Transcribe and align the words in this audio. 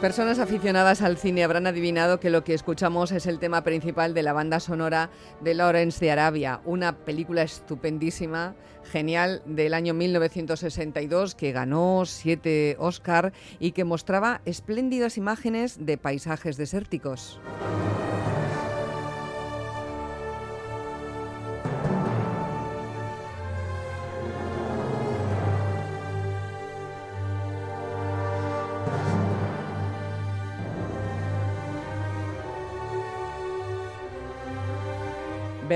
Personas 0.00 0.38
aficionadas 0.38 1.02
al 1.02 1.18
cine 1.18 1.44
habrán 1.44 1.66
adivinado 1.66 2.20
que 2.20 2.30
lo 2.30 2.42
que 2.42 2.54
escuchamos 2.54 3.12
es 3.12 3.26
el 3.26 3.38
tema 3.38 3.62
principal 3.62 4.14
de 4.14 4.22
la 4.22 4.32
banda 4.32 4.58
sonora 4.58 5.10
de 5.42 5.52
Lawrence 5.52 6.02
de 6.02 6.10
Arabia, 6.10 6.62
una 6.64 6.96
película 6.96 7.42
estupendísima, 7.42 8.54
genial, 8.82 9.42
del 9.44 9.74
año 9.74 9.92
1962 9.92 11.34
que 11.34 11.52
ganó 11.52 12.04
siete 12.06 12.76
Oscar 12.78 13.34
y 13.58 13.72
que 13.72 13.84
mostraba 13.84 14.40
espléndidas 14.46 15.18
imágenes 15.18 15.84
de 15.84 15.98
paisajes 15.98 16.56
desérticos. 16.56 17.38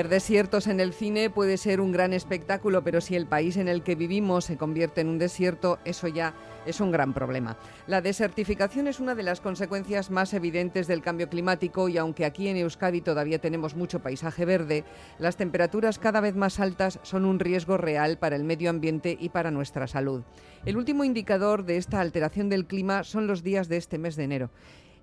Desiertos 0.09 0.67
en 0.67 0.81
el 0.81 0.93
cine 0.93 1.31
puede 1.31 1.57
ser 1.57 1.81
un 1.81 1.91
gran 1.91 2.13
espectáculo, 2.13 2.85
pero 2.85 3.01
si 3.01 3.17
el 3.17 3.27
país 3.27 3.57
en 3.57 3.69
el 3.69 3.83
que 3.83 3.95
vivimos 3.95 4.45
se 4.45 4.59
convierte 4.59 5.01
en 5.01 5.09
un 5.09 5.19
desierto, 5.19 5.79
eso 5.87 6.09
ya 6.09 6.35
es 6.67 6.81
un 6.81 6.91
gran 6.91 7.15
problema. 7.15 7.57
La 7.87 8.03
desertificación 8.03 8.87
es 8.87 9.01
una 9.01 9.15
de 9.15 9.23
las 9.23 9.41
consecuencias 9.41 10.11
más 10.11 10.35
evidentes 10.35 10.87
del 10.89 11.01
cambio 11.01 11.31
climático 11.31 11.89
y 11.89 11.97
aunque 11.97 12.27
aquí 12.27 12.49
en 12.49 12.59
Euskadi 12.59 13.01
todavía 13.01 13.39
tenemos 13.39 13.77
mucho 13.77 14.01
paisaje 14.01 14.45
verde, 14.45 14.85
las 15.19 15.37
temperaturas 15.37 15.99
cada 15.99 16.21
vez 16.21 16.37
más 16.37 16.61
altas 16.61 16.99
son 17.03 17.25
un 17.25 17.41
riesgo 17.41 17.79
real 17.79 18.19
para 18.19 18.37
el 18.37 18.45
medio 18.45 18.69
ambiente 18.69 19.17
y 19.19 19.31
para 19.31 19.51
nuestra 19.51 19.87
salud. 19.87 20.23
El 20.67 20.77
último 20.77 21.05
indicador 21.05 21.65
de 21.65 21.79
esta 21.79 22.03
alteración 22.03 22.51
del 22.51 22.67
clima 22.67 23.05
son 23.05 23.27
los 23.27 23.43
días 23.43 23.69
de 23.69 23.79
este 23.79 23.97
mes 23.97 24.17
de 24.17 24.25
enero. 24.25 24.51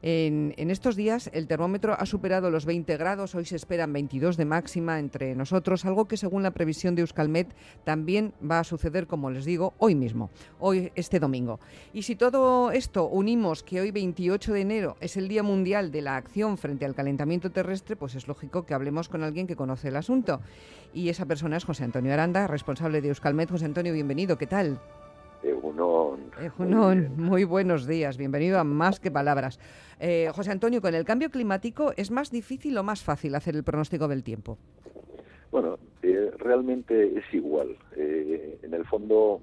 En, 0.03 0.71
estos 0.71 0.95
días 0.95 1.29
el 1.33 1.47
termómetro 1.47 1.93
ha 1.97 2.05
superado 2.07 2.49
los 2.49 2.65
20 2.65 2.97
grados, 2.97 3.35
hoy 3.35 3.45
se 3.45 3.55
esperan 3.55 3.93
22 3.93 4.35
de 4.35 4.45
máxima 4.45 4.99
entre 4.99 5.35
nosotros, 5.35 5.85
algo 5.85 6.07
que 6.07 6.17
según 6.17 6.41
la 6.41 6.51
previsión 6.51 6.95
de 6.95 7.01
Euskalmet 7.01 7.53
también 7.83 8.33
va 8.43 8.59
a 8.59 8.63
suceder, 8.63 9.05
como 9.05 9.29
les 9.29 9.45
digo, 9.45 9.75
hoy 9.77 9.93
mismo, 9.93 10.31
hoy 10.59 10.91
este 10.95 11.19
domingo. 11.19 11.59
Y 11.93 12.01
si 12.01 12.15
todo 12.15 12.71
esto 12.71 13.07
unimos 13.07 13.61
que 13.61 13.79
hoy 13.79 13.91
28 13.91 14.53
de 14.53 14.61
enero 14.61 14.97
es 15.01 15.17
el 15.17 15.27
Día 15.27 15.43
Mundial 15.43 15.91
de 15.91 16.01
la 16.01 16.15
Acción 16.15 16.57
frente 16.57 16.85
al 16.85 16.95
Calentamiento 16.95 17.51
Terrestre, 17.51 17.95
pues 17.95 18.15
es 18.15 18.27
lógico 18.27 18.65
que 18.65 18.73
hablemos 18.73 19.07
con 19.07 19.21
alguien 19.23 19.45
que 19.45 19.55
conoce 19.55 19.89
el 19.89 19.97
asunto. 19.97 20.41
Y 20.93 21.09
esa 21.09 21.25
persona 21.25 21.57
es 21.57 21.63
José 21.63 21.83
Antonio 21.83 22.11
Aranda, 22.11 22.47
responsable 22.47 23.01
de 23.01 23.09
Euskalmet. 23.09 23.51
José 23.51 23.65
Antonio, 23.65 23.93
bienvenido, 23.93 24.37
¿qué 24.37 24.47
tal? 24.47 24.79
Egunon. 25.43 27.15
Muy 27.17 27.43
buenos 27.43 27.87
días, 27.87 28.17
bienvenido 28.17 28.59
a 28.59 28.63
Más 28.63 28.99
que 28.99 29.09
Palabras. 29.09 29.59
Eh, 29.99 30.29
José 30.33 30.51
Antonio, 30.51 30.81
con 30.81 30.93
el 30.93 31.03
cambio 31.03 31.29
climático, 31.29 31.93
¿es 31.97 32.11
más 32.11 32.29
difícil 32.31 32.77
o 32.77 32.83
más 32.83 33.03
fácil 33.03 33.33
hacer 33.35 33.55
el 33.55 33.63
pronóstico 33.63 34.07
del 34.07 34.23
tiempo? 34.23 34.57
Bueno, 35.51 35.79
eh, 36.03 36.31
realmente 36.37 37.17
es 37.17 37.33
igual. 37.33 37.75
Eh, 37.95 38.59
en 38.61 38.73
el 38.73 38.85
fondo, 38.85 39.41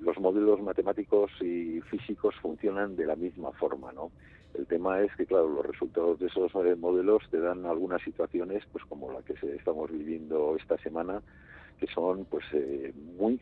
los 0.00 0.18
modelos 0.18 0.60
matemáticos 0.62 1.30
y 1.40 1.80
físicos 1.82 2.34
funcionan 2.42 2.94
de 2.94 3.06
la 3.06 3.16
misma 3.16 3.52
forma, 3.52 3.92
¿no? 3.92 4.10
El 4.52 4.66
tema 4.66 5.00
es 5.00 5.10
que, 5.16 5.26
claro, 5.26 5.48
los 5.48 5.66
resultados 5.66 6.20
de 6.20 6.26
esos 6.26 6.52
modelos 6.78 7.22
te 7.30 7.40
dan 7.40 7.66
algunas 7.66 8.02
situaciones, 8.02 8.62
pues 8.70 8.84
como 8.84 9.10
la 9.12 9.22
que 9.22 9.34
estamos 9.56 9.90
viviendo 9.90 10.56
esta 10.56 10.78
semana, 10.78 11.22
que 11.80 11.86
son 11.88 12.24
pues 12.26 12.44
muy 13.18 13.40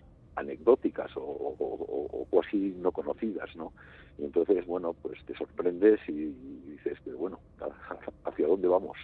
anecdóticas 0.63 1.11
o, 1.17 1.21
o, 1.59 2.27
casi 2.43 2.75
no 2.79 2.93
conocidas, 2.93 3.55
¿no? 3.57 3.73
Y 4.19 4.25
entonces, 4.25 4.67
bueno, 4.67 4.95
pues 4.95 5.19
te 5.27 5.35
sorprendes 5.37 6.01
y, 6.09 6.35
dices, 6.71 6.99
pero 7.05 7.19
bueno, 7.19 7.41
¿hacia 8.25 8.47
dónde 8.47 8.69
vamos? 8.69 8.97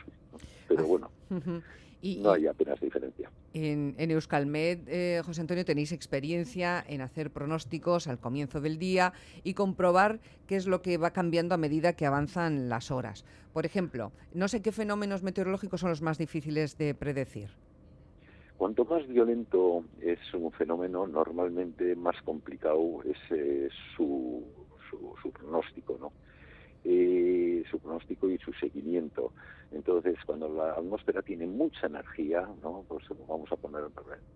Pero 0.66 0.86
bueno, 0.86 1.10
no 1.30 2.32
hay 2.32 2.46
apenas 2.46 2.80
diferencia. 2.80 3.30
En, 3.54 3.94
en 3.98 4.10
Euskalmed, 4.10 4.80
eh, 4.86 5.22
José 5.24 5.40
Antonio, 5.40 5.64
tenéis 5.64 5.92
experiencia 5.92 6.84
en 6.86 7.00
hacer 7.00 7.30
pronósticos 7.30 8.06
al 8.06 8.18
comienzo 8.18 8.60
del 8.60 8.78
día 8.78 9.12
y 9.42 9.54
comprobar 9.54 10.20
qué 10.46 10.56
es 10.56 10.66
lo 10.66 10.82
que 10.82 10.98
va 10.98 11.12
cambiando 11.12 11.54
a 11.54 11.58
medida 11.58 11.94
que 11.94 12.06
avanzan 12.06 12.68
las 12.68 12.90
horas. 12.90 13.24
Por 13.52 13.66
ejemplo, 13.66 14.12
no 14.34 14.48
sé 14.48 14.62
qué 14.62 14.72
fenómenos 14.72 15.22
meteorológicos 15.22 15.80
son 15.80 15.90
los 15.90 16.02
más 16.02 16.18
difíciles 16.18 16.76
de 16.76 16.94
predecir. 16.94 17.50
Cuanto 18.58 18.84
más 18.84 19.06
violento 19.06 19.84
es 20.00 20.18
un 20.34 20.50
fenómeno, 20.50 21.06
normalmente 21.06 21.94
más 21.94 22.20
complicado 22.22 23.04
es 23.04 23.16
eh, 23.30 23.68
su, 23.96 24.44
su, 24.90 25.30
pronóstico, 25.30 25.96
¿no? 26.00 26.12
Eh, 26.82 27.62
su 27.70 27.78
pronóstico 27.78 28.28
y 28.28 28.36
su 28.38 28.52
seguimiento. 28.54 29.32
Entonces, 29.70 30.16
cuando 30.26 30.48
la 30.48 30.72
atmósfera 30.72 31.22
tiene 31.22 31.46
mucha 31.46 31.86
energía, 31.86 32.48
¿no? 32.60 32.84
Pues 32.88 33.04
vamos 33.28 33.50
a 33.52 33.56
poner, 33.56 33.84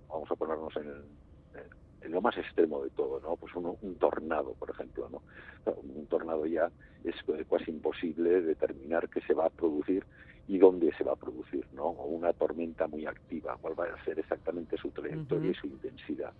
vamos 0.09 0.31
a 0.31 0.37
ponernos 0.37 0.77
en, 0.77 1.03
en 2.02 2.12
lo 2.12 2.20
más 2.20 2.36
extremo 2.36 2.82
de 2.82 2.90
todo, 2.90 3.20
¿no? 3.20 3.36
Pues 3.36 3.54
un, 3.54 3.76
un 3.80 3.94
tornado, 3.96 4.54
por 4.54 4.70
ejemplo, 4.70 5.08
¿no? 5.10 5.22
Un 5.66 6.06
tornado 6.06 6.46
ya 6.46 6.70
es 7.04 7.14
casi 7.48 7.70
imposible 7.70 8.42
determinar 8.42 9.08
qué 9.08 9.20
se 9.22 9.34
va 9.34 9.46
a 9.46 9.50
producir 9.50 10.04
y 10.48 10.58
dónde 10.58 10.92
se 10.96 11.04
va 11.04 11.12
a 11.12 11.16
producir, 11.16 11.66
¿no? 11.72 11.84
O 11.84 12.06
una 12.06 12.32
tormenta 12.32 12.86
muy 12.88 13.06
activa, 13.06 13.56
cuál 13.60 13.78
va 13.78 13.84
a 13.84 14.04
ser 14.04 14.18
exactamente 14.18 14.76
su 14.76 14.90
trayectoria 14.90 15.50
y 15.50 15.54
su 15.54 15.66
intensidad. 15.66 16.32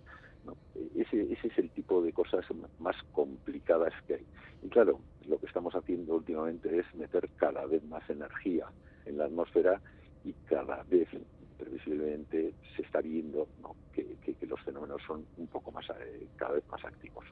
¿no? 0.45 0.57
Ese, 0.95 1.31
ese 1.31 1.47
es 1.47 1.57
el 1.57 1.69
tipo 1.69 2.01
de 2.01 2.11
cosas 2.11 2.45
más 2.79 2.95
complicadas 3.13 3.93
que 4.05 4.15
hay. 4.15 4.25
Y 4.61 4.67
claro, 4.67 4.99
lo 5.27 5.39
que 5.39 5.45
estamos 5.45 5.73
haciendo 5.73 6.15
últimamente 6.15 6.79
es 6.79 6.95
meter 6.95 7.29
cada 7.37 7.65
vez 7.65 7.83
más 7.85 8.07
energía 8.09 8.67
en 9.05 9.17
la 9.17 9.25
atmósfera 9.25 9.79
y 10.25 10.33
cada 10.47 10.83
vez 10.83 11.07
previsiblemente 11.53 12.55
se 12.75 12.81
está 12.81 13.01
viendo 13.01 13.47
que, 13.91 14.03
los 14.45 14.59
fenómenos 14.61 15.01
son 15.07 15.25
un 15.37 15.47
poco 15.47 15.71
más 15.71 15.85
eh, 15.89 16.27
cada 16.35 16.53
vez 16.53 16.63
más 16.69 16.83
activos. 16.83 17.23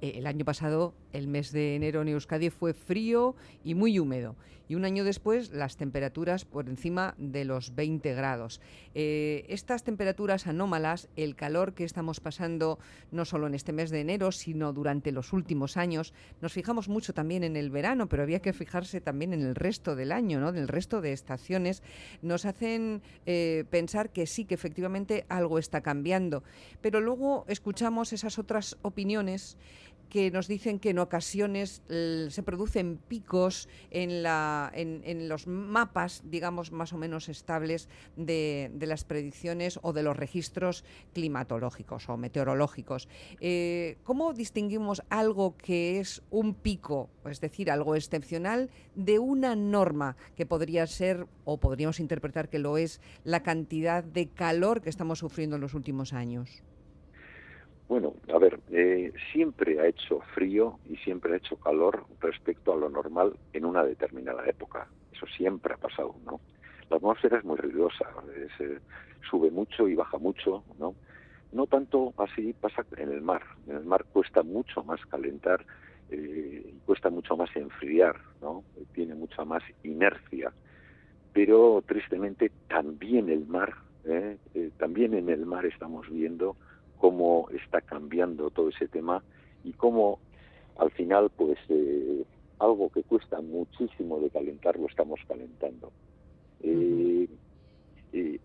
Eh, 0.00 0.14
el 0.16 0.26
año 0.26 0.44
pasado, 0.44 0.94
el 1.12 1.26
mes 1.28 1.52
de 1.52 1.76
enero 1.76 2.02
en 2.02 2.08
Euskadi 2.08 2.50
fue 2.50 2.74
frío 2.74 3.34
y 3.64 3.74
muy 3.74 3.98
húmedo. 3.98 4.36
Y 4.68 4.74
un 4.74 4.84
año 4.84 5.04
después, 5.04 5.52
las 5.52 5.76
temperaturas 5.76 6.44
por 6.44 6.68
encima 6.68 7.14
de 7.18 7.44
los 7.44 7.74
20 7.76 8.14
grados. 8.14 8.60
Eh, 8.94 9.44
estas 9.48 9.84
temperaturas 9.84 10.46
anómalas, 10.46 11.08
el 11.14 11.36
calor 11.36 11.74
que 11.74 11.84
estamos 11.84 12.18
pasando 12.18 12.78
no 13.12 13.24
solo 13.24 13.46
en 13.46 13.54
este 13.54 13.72
mes 13.72 13.90
de 13.90 14.00
enero, 14.00 14.32
sino 14.32 14.72
durante 14.72 15.12
los 15.12 15.32
últimos 15.32 15.76
años, 15.76 16.12
nos 16.40 16.52
fijamos 16.52 16.88
mucho 16.88 17.14
también 17.14 17.44
en 17.44 17.56
el 17.56 17.70
verano, 17.70 18.08
pero 18.08 18.24
había 18.24 18.40
que 18.40 18.52
fijarse 18.52 19.00
también 19.00 19.32
en 19.32 19.42
el 19.42 19.54
resto 19.54 19.94
del 19.94 20.10
año, 20.10 20.40
¿no? 20.40 20.50
del 20.50 20.68
resto 20.68 21.00
de 21.00 21.12
estaciones, 21.12 21.82
nos 22.22 22.44
hacen 22.44 23.02
eh, 23.24 23.64
pensar 23.70 24.10
que 24.10 24.26
sí, 24.26 24.46
que 24.46 24.54
efectivamente 24.54 25.26
algo 25.28 25.58
está 25.58 25.80
cambiando. 25.80 26.42
Pero 26.80 27.00
luego 27.00 27.44
escuchamos 27.46 28.12
esas 28.12 28.38
otras 28.38 28.76
opiniones 28.82 29.55
que 30.08 30.30
nos 30.30 30.48
dicen 30.48 30.78
que 30.78 30.90
en 30.90 30.98
ocasiones 30.98 31.82
se 31.88 32.42
producen 32.42 32.98
picos 33.08 33.68
en, 33.90 35.28
los 35.28 35.46
mapas, 35.46 36.22
digamos, 36.24 36.72
más 36.72 36.92
o 36.92 36.98
menos 36.98 37.28
estables 37.28 37.88
de, 38.16 38.70
las 38.80 39.04
predicciones 39.04 39.78
o 39.82 39.92
de 39.92 40.02
los 40.02 40.16
registros 40.16 40.84
climatológicos 41.12 42.08
o 42.08 42.16
meteorológicos. 42.16 43.08
Eh, 43.40 43.98
¿Cómo 44.04 44.32
distinguimos 44.32 45.02
algo 45.10 45.56
que 45.56 46.00
es 46.00 46.22
un 46.30 46.54
pico, 46.54 47.10
es 47.28 47.40
decir, 47.40 47.70
algo 47.70 47.94
excepcional, 47.94 48.70
de 48.94 49.18
una 49.18 49.56
norma 49.56 50.16
que 50.36 50.46
podría 50.46 50.86
ser, 50.86 51.26
o 51.44 51.58
podríamos 51.58 52.00
interpretar 52.00 52.48
que 52.48 52.58
lo 52.58 52.78
es, 52.78 53.00
la 53.24 53.42
cantidad 53.42 54.04
de 54.04 54.28
calor 54.28 54.82
que 54.82 54.90
estamos 54.90 55.18
sufriendo 55.18 55.56
en 55.56 55.62
los 55.62 55.74
últimos 55.74 56.12
años? 56.12 56.62
Bueno, 57.88 58.14
a 58.34 58.38
ver, 58.38 58.58
eh, 58.70 59.12
siempre 59.32 59.78
ha 59.78 59.86
hecho 59.86 60.20
frío 60.34 60.80
y 60.90 60.96
siempre 60.96 61.34
ha 61.34 61.36
hecho 61.36 61.56
calor 61.56 62.04
respecto 62.20 62.72
a 62.72 62.76
lo 62.76 62.88
normal 62.88 63.38
en 63.52 63.64
una 63.64 63.84
determinada 63.84 64.44
época. 64.46 64.88
Eso 65.12 65.26
siempre 65.26 65.74
ha 65.74 65.76
pasado, 65.76 66.16
¿no? 66.24 66.40
La 66.90 66.96
atmósfera 66.96 67.38
es 67.38 67.44
muy 67.44 67.56
ruidosa, 67.56 68.06
eh, 68.58 68.80
sube 69.30 69.52
mucho 69.52 69.86
y 69.86 69.94
baja 69.94 70.18
mucho, 70.18 70.64
¿no? 70.80 70.96
No 71.52 71.66
tanto 71.66 72.12
así 72.18 72.52
pasa 72.54 72.84
en 72.96 73.12
el 73.12 73.22
mar. 73.22 73.42
En 73.68 73.76
el 73.76 73.84
mar 73.84 74.04
cuesta 74.12 74.42
mucho 74.42 74.82
más 74.82 75.00
calentar 75.06 75.64
eh, 76.10 76.74
cuesta 76.84 77.08
mucho 77.10 77.36
más 77.36 77.54
enfriar, 77.54 78.16
¿no? 78.40 78.64
Tiene 78.94 79.14
mucha 79.14 79.44
más 79.44 79.62
inercia. 79.84 80.52
Pero 81.32 81.84
tristemente 81.86 82.50
también 82.68 83.28
el 83.28 83.46
mar, 83.46 83.74
también 84.78 85.14
en 85.14 85.28
el 85.28 85.44
mar 85.44 85.66
estamos 85.66 86.08
viendo 86.08 86.56
cómo 86.98 87.48
está 87.50 87.80
cambiando 87.80 88.50
todo 88.50 88.68
ese 88.70 88.88
tema 88.88 89.22
y 89.64 89.72
cómo 89.72 90.18
al 90.78 90.90
final 90.90 91.30
pues 91.30 91.58
eh, 91.68 92.24
algo 92.58 92.90
que 92.90 93.02
cuesta 93.02 93.40
muchísimo 93.40 94.20
de 94.20 94.30
calentar 94.30 94.78
lo 94.78 94.86
estamos 94.86 95.20
calentando. 95.26 95.92
Eh, 96.62 97.28
y 98.12 98.40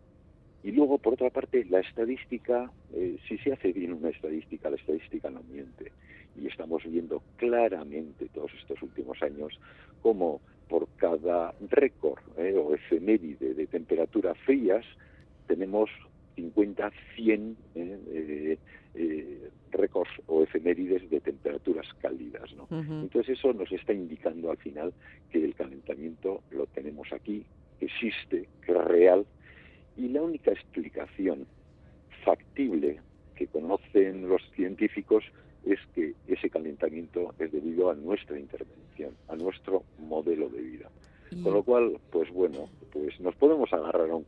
Y 0.63 0.71
luego, 0.71 0.99
por 0.99 1.13
otra 1.13 1.29
parte, 1.31 1.65
la 1.69 1.79
estadística, 1.79 2.71
eh, 2.93 3.17
si 3.27 3.37
se 3.39 3.53
hace 3.53 3.71
bien 3.73 3.93
una 3.93 4.09
estadística, 4.09 4.69
la 4.69 4.75
estadística 4.75 5.29
no 5.29 5.41
miente. 5.43 5.91
Y 6.35 6.47
estamos 6.47 6.83
viendo 6.83 7.23
claramente 7.37 8.29
todos 8.33 8.51
estos 8.53 8.81
últimos 8.81 9.21
años 9.23 9.59
cómo 10.01 10.39
por 10.69 10.87
cada 10.97 11.53
récord 11.69 12.19
eh, 12.37 12.55
o 12.55 12.75
efeméride 12.75 13.53
de 13.53 13.67
temperaturas 13.67 14.37
frías 14.45 14.85
tenemos 15.47 15.89
50, 16.41 16.91
100 17.15 17.57
eh, 17.75 18.57
récords 19.71 20.11
o 20.27 20.43
efemérides 20.43 21.09
de 21.09 21.19
temperaturas 21.21 21.87
cálidas. 22.01 22.53
¿no? 22.55 22.67
Entonces 22.71 23.37
eso 23.37 23.53
nos 23.53 23.71
está 23.71 23.93
indicando 23.93 24.51
al 24.51 24.57
final 24.57 24.93
que 25.31 25.43
el 25.43 25.55
calentamiento 25.55 26.41
lo 26.51 26.65
tenemos 26.67 27.11
aquí, 27.13 27.45
que 27.79 27.85
existe, 27.85 28.47
que 28.65 28.71
es 28.71 28.83
real 28.85 29.25
y 29.97 30.07
la 30.09 30.21
única 30.21 30.51
explicación 30.51 31.45
factible 32.23 32.99
que 33.35 33.47
conocen 33.47 34.27
los 34.27 34.41
científicos 34.55 35.23
es 35.65 35.79
que 35.93 36.13
ese 36.27 36.49
calentamiento 36.49 37.33
es 37.37 37.51
debido 37.51 37.91
a 37.91 37.95
nuestra 37.95 38.39
intervención, 38.39 39.15
a 39.27 39.35
nuestro 39.35 39.83
modelo 39.99 40.49
de 40.49 40.61
vida. 40.61 40.89
Con 41.43 41.53
lo 41.53 41.63
cual, 41.63 41.97
pues 42.11 42.29
bueno, 42.31 42.67
pues 42.91 43.19
nos 43.21 43.35
podemos 43.35 43.71
agarrar 43.71 44.09
a 44.09 44.15
un, 44.15 44.23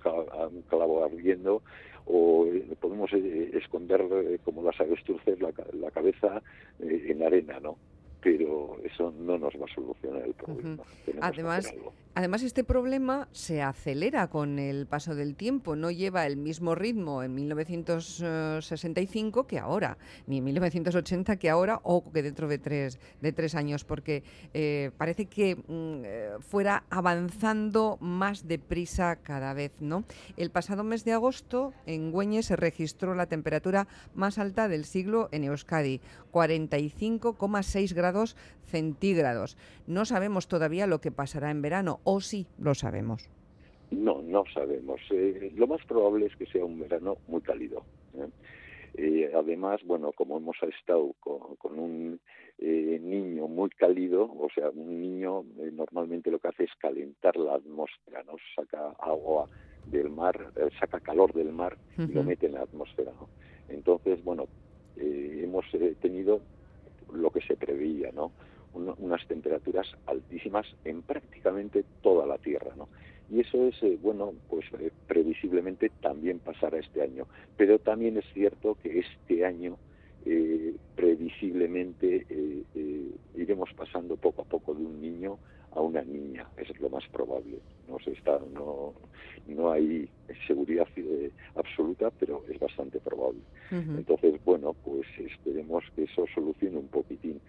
clavo 0.69 1.03
ardiendo 1.03 1.61
o 2.05 2.45
eh, 2.47 2.65
podemos 2.79 3.11
eh, 3.13 3.51
esconder 3.53 4.01
eh, 4.11 4.39
como 4.43 4.63
las 4.63 4.79
avestruces 4.79 5.39
la, 5.41 5.51
la 5.73 5.91
cabeza 5.91 6.41
en 6.79 7.23
arena, 7.23 7.59
¿no? 7.59 7.77
pero 8.23 8.77
eso 8.83 9.13
no 9.19 9.37
nos 9.37 9.53
va 9.55 9.65
a 9.69 9.75
solucionar 9.75 10.23
el 10.23 10.33
problema. 10.33 10.83
Además, 11.21 11.73
además, 12.15 12.43
este 12.43 12.63
problema 12.63 13.27
se 13.31 13.61
acelera 13.61 14.29
con 14.29 14.59
el 14.59 14.87
paso 14.87 15.15
del 15.15 15.35
tiempo, 15.35 15.75
no 15.75 15.91
lleva 15.91 16.25
el 16.25 16.37
mismo 16.37 16.75
ritmo 16.75 17.23
en 17.23 17.35
1965 17.35 19.47
que 19.47 19.59
ahora, 19.59 19.97
ni 20.27 20.37
en 20.37 20.43
1980 20.45 21.35
que 21.37 21.49
ahora 21.49 21.79
o 21.83 22.11
que 22.11 22.23
dentro 22.23 22.47
de 22.47 22.57
tres, 22.57 22.99
de 23.21 23.31
tres 23.31 23.55
años, 23.55 23.83
porque 23.83 24.23
eh, 24.53 24.91
parece 24.97 25.25
que 25.25 25.55
mm, 25.55 26.05
eh, 26.05 26.29
fuera 26.39 26.83
avanzando 26.89 27.97
más 27.99 28.47
deprisa 28.47 29.17
cada 29.17 29.53
vez. 29.53 29.71
¿no? 29.79 30.03
El 30.37 30.51
pasado 30.51 30.83
mes 30.83 31.05
de 31.05 31.13
agosto 31.13 31.73
en 31.85 32.11
Güeñes 32.11 32.47
se 32.47 32.55
registró 32.55 33.15
la 33.15 33.27
temperatura 33.27 33.87
más 34.13 34.37
alta 34.37 34.67
del 34.67 34.85
siglo 34.85 35.29
en 35.31 35.43
Euskadi, 35.43 36.01
45,6 36.31 37.93
grados 37.93 38.35
centígrados. 38.65 39.57
No 39.85 40.05
sabemos 40.05 40.47
todavía 40.47 40.87
lo 40.87 41.01
que 41.01 41.11
pasará 41.11 41.51
en 41.51 41.61
verano, 41.61 41.99
o 42.03 42.19
sí 42.21 42.47
lo 42.59 42.73
sabemos. 42.73 43.29
No, 43.91 44.21
no 44.21 44.43
sabemos. 44.53 44.99
Eh, 45.11 45.51
lo 45.55 45.67
más 45.67 45.85
probable 45.85 46.25
es 46.25 46.35
que 46.35 46.45
sea 46.47 46.65
un 46.65 46.79
verano 46.79 47.17
muy 47.27 47.41
cálido. 47.41 47.83
¿eh? 48.15 48.27
Eh, 48.95 49.31
además, 49.35 49.81
bueno, 49.85 50.11
como 50.11 50.37
hemos 50.37 50.57
estado 50.63 51.13
con, 51.19 51.79
un 51.79 52.19
niño 52.59 53.47
muy 53.47 53.69
cálido, 53.71 54.23
o 54.23 54.47
sea, 54.53 54.69
un 54.69 55.01
niño 55.01 55.43
normalmente 55.73 56.31
lo 56.31 56.39
que 56.39 56.47
hace 56.47 56.63
es 56.65 56.71
calentar 56.79 57.35
la 57.35 57.55
atmósfera, 57.55 58.23
¿no? 58.23 58.33
Saca 58.55 58.89
agua 58.99 59.47
del 59.87 60.09
mar, 60.09 60.51
saca 60.79 60.99
calor 60.99 61.33
del 61.33 61.51
mar 61.51 61.77
y 61.97 62.13
lo 62.13 62.23
mete 62.23 62.45
en 62.45 62.53
la 62.53 62.61
atmósfera, 62.61 63.11
Entonces, 63.67 64.23
bueno, 64.23 64.47
hemos 64.95 65.65
tenido 65.99 66.41
lo 67.11 67.31
que 67.31 67.41
se 67.41 67.57
preveía, 67.57 68.11
¿no? 68.11 68.31
Unas 68.73 69.25
temperaturas 69.27 69.87
altísimas 70.07 70.65
en 70.83 71.01
prácticamente 71.01 71.83
toda 72.01 72.25
la 72.25 72.37
Tierra, 72.37 72.73
¿no? 72.75 72.87
Y 73.29 73.39
eso 73.39 73.67
es, 73.67 73.81
eh, 73.81 73.97
bueno, 74.01 74.33
pues 74.49 74.65
eh, 74.79 74.91
previsiblemente 75.07 75.89
también 76.01 76.39
pasará 76.39 76.77
este 76.77 77.01
año. 77.01 77.25
Pero 77.57 77.79
también 77.79 78.17
es 78.17 78.25
cierto 78.33 78.77
que 78.81 78.99
este 78.99 79.45
año 79.45 79.77
eh, 80.25 80.75
previsiblemente 80.95 82.25
iremos 83.35 83.69
pasando 83.75 84.15
poco 84.17 84.43
a 84.43 84.45
poco 84.45 84.73
de 84.73 84.85
un 84.85 85.01
niño 85.01 85.37
a 85.75 85.81
una 85.81 86.03
niña, 86.03 86.47
es 86.57 86.79
lo 86.79 86.89
más 86.89 87.03
probable. 87.07 87.59
No 87.89 87.97
se 87.99 88.11
está, 88.11 88.39
no, 88.53 88.93
no 89.47 89.71
hay 89.71 90.07
seguridad 90.47 90.87
absoluta, 91.55 92.11
pero 92.19 92.43
es 92.47 92.59
bastante 92.59 92.99
probable. 92.99 93.41
Entonces, 93.71 94.39
bueno, 94.45 94.75
pues 94.85 95.07
esperemos 95.17 95.83
que 95.95 96.03
eso 96.03 96.25
solucione 96.35 96.77
un 96.77 96.87
poquitín. 96.87 97.41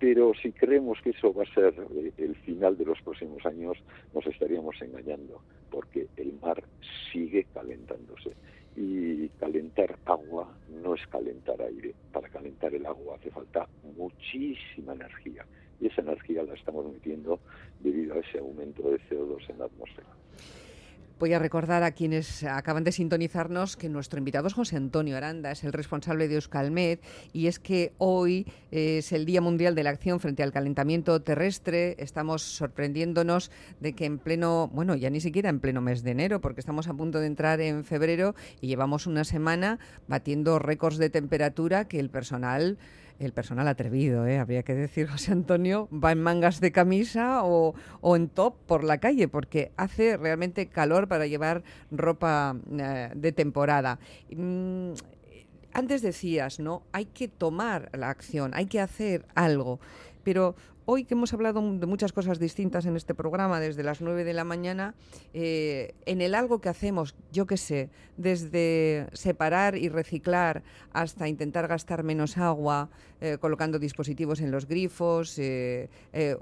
Pero 0.00 0.32
si 0.34 0.50
creemos 0.50 0.98
que 1.02 1.10
eso 1.10 1.32
va 1.34 1.42
a 1.42 1.54
ser 1.54 1.74
eh, 1.94 2.12
el 2.16 2.34
final 2.36 2.76
de 2.76 2.86
los 2.86 3.00
próximos 3.02 3.44
años, 3.44 3.76
nos 4.14 4.26
estaríamos 4.26 4.80
engañando, 4.80 5.42
porque 5.70 6.08
el 6.16 6.32
mar 6.40 6.64
sigue 7.12 7.46
calentándose. 7.52 8.30
Y 8.76 9.28
calentar 9.40 9.98
agua 10.06 10.48
no 10.82 10.94
es 10.94 11.06
calentar 11.08 11.60
aire. 11.60 11.94
Para 12.12 12.30
calentar 12.30 12.74
el 12.74 12.86
agua 12.86 13.16
hace 13.16 13.30
falta 13.30 13.68
muchísima 13.96 14.94
energía. 14.94 15.44
Y 15.80 15.88
esa 15.88 16.00
energía 16.00 16.44
la 16.44 16.54
estamos 16.54 16.90
metiendo 16.90 17.38
debido 17.80 18.14
a 18.14 18.20
ese 18.20 18.38
aumento 18.38 18.90
de 18.90 18.98
CO2 19.00 19.50
en 19.50 19.58
la 19.58 19.66
atmósfera. 19.66 20.19
Voy 21.20 21.34
a 21.34 21.38
recordar 21.38 21.82
a 21.82 21.90
quienes 21.90 22.44
acaban 22.44 22.82
de 22.82 22.92
sintonizarnos 22.92 23.76
que 23.76 23.90
nuestro 23.90 24.16
invitado 24.16 24.46
es 24.46 24.54
José 24.54 24.76
Antonio 24.76 25.18
Aranda, 25.18 25.50
es 25.50 25.62
el 25.64 25.74
responsable 25.74 26.28
de 26.28 26.36
Euskalmed 26.36 26.98
y 27.34 27.46
es 27.46 27.58
que 27.58 27.92
hoy 27.98 28.46
es 28.70 29.12
el 29.12 29.26
Día 29.26 29.42
Mundial 29.42 29.74
de 29.74 29.82
la 29.82 29.90
Acción 29.90 30.18
frente 30.18 30.42
al 30.42 30.50
Calentamiento 30.50 31.20
Terrestre. 31.20 31.94
Estamos 31.98 32.40
sorprendiéndonos 32.40 33.50
de 33.80 33.92
que 33.92 34.06
en 34.06 34.18
pleno, 34.18 34.70
bueno, 34.72 34.96
ya 34.96 35.10
ni 35.10 35.20
siquiera 35.20 35.50
en 35.50 35.60
pleno 35.60 35.82
mes 35.82 36.02
de 36.02 36.12
enero, 36.12 36.40
porque 36.40 36.60
estamos 36.60 36.88
a 36.88 36.94
punto 36.94 37.20
de 37.20 37.26
entrar 37.26 37.60
en 37.60 37.84
febrero 37.84 38.34
y 38.62 38.68
llevamos 38.68 39.06
una 39.06 39.24
semana 39.24 39.78
batiendo 40.08 40.58
récords 40.58 40.96
de 40.96 41.10
temperatura 41.10 41.86
que 41.86 42.00
el 42.00 42.08
personal 42.08 42.78
el 43.20 43.32
personal 43.32 43.68
atrevido, 43.68 44.26
¿eh? 44.26 44.38
habría 44.38 44.62
que 44.62 44.74
decir, 44.74 45.06
José 45.10 45.32
Antonio, 45.32 45.88
va 45.92 46.12
en 46.12 46.22
mangas 46.22 46.60
de 46.60 46.72
camisa 46.72 47.44
o, 47.44 47.74
en 48.16 48.28
top 48.28 48.56
por 48.66 48.82
la 48.82 48.98
calle, 48.98 49.28
porque 49.28 49.70
hace 49.76 50.16
realmente 50.16 50.66
calor 50.66 51.06
para 51.06 51.26
llevar 51.26 51.62
ropa 51.90 52.56
eh, 52.72 53.10
de 53.14 53.32
temporada. 53.32 53.98
Mm, 54.34 54.92
antes 55.72 56.02
decías, 56.02 56.58
¿no? 56.58 56.82
Hay 56.92 57.04
que 57.04 57.28
tomar 57.28 57.90
la 57.96 58.10
acción, 58.10 58.52
hay 58.54 58.66
que 58.66 58.80
hacer 58.80 59.26
algo. 59.34 59.78
Pero 60.24 60.56
hoy 60.92 61.04
que 61.04 61.14
hemos 61.14 61.32
hablado 61.32 61.60
de 61.60 61.86
muchas 61.86 62.12
cosas 62.12 62.40
distintas 62.40 62.84
en 62.84 62.96
este 62.96 63.14
programa, 63.14 63.60
desde 63.60 63.84
las 63.84 64.00
9 64.00 64.24
de 64.24 64.34
la 64.34 64.42
mañana, 64.42 64.96
eh, 65.32 65.94
en 66.04 66.20
el 66.20 66.34
algo 66.34 66.60
que 66.60 66.68
hacemos, 66.68 67.14
yo 67.30 67.46
qué 67.46 67.56
sé, 67.56 67.90
desde 68.16 69.06
separar 69.12 69.76
y 69.76 69.88
reciclar 69.88 70.64
hasta 70.92 71.28
intentar 71.28 71.68
gastar 71.68 72.02
menos 72.02 72.38
agua, 72.38 72.90
eh, 73.20 73.38
colocando 73.40 73.78
dispositivos 73.78 74.40
en 74.40 74.50
los 74.50 74.66
grifos, 74.66 75.38
eh, 75.38 75.88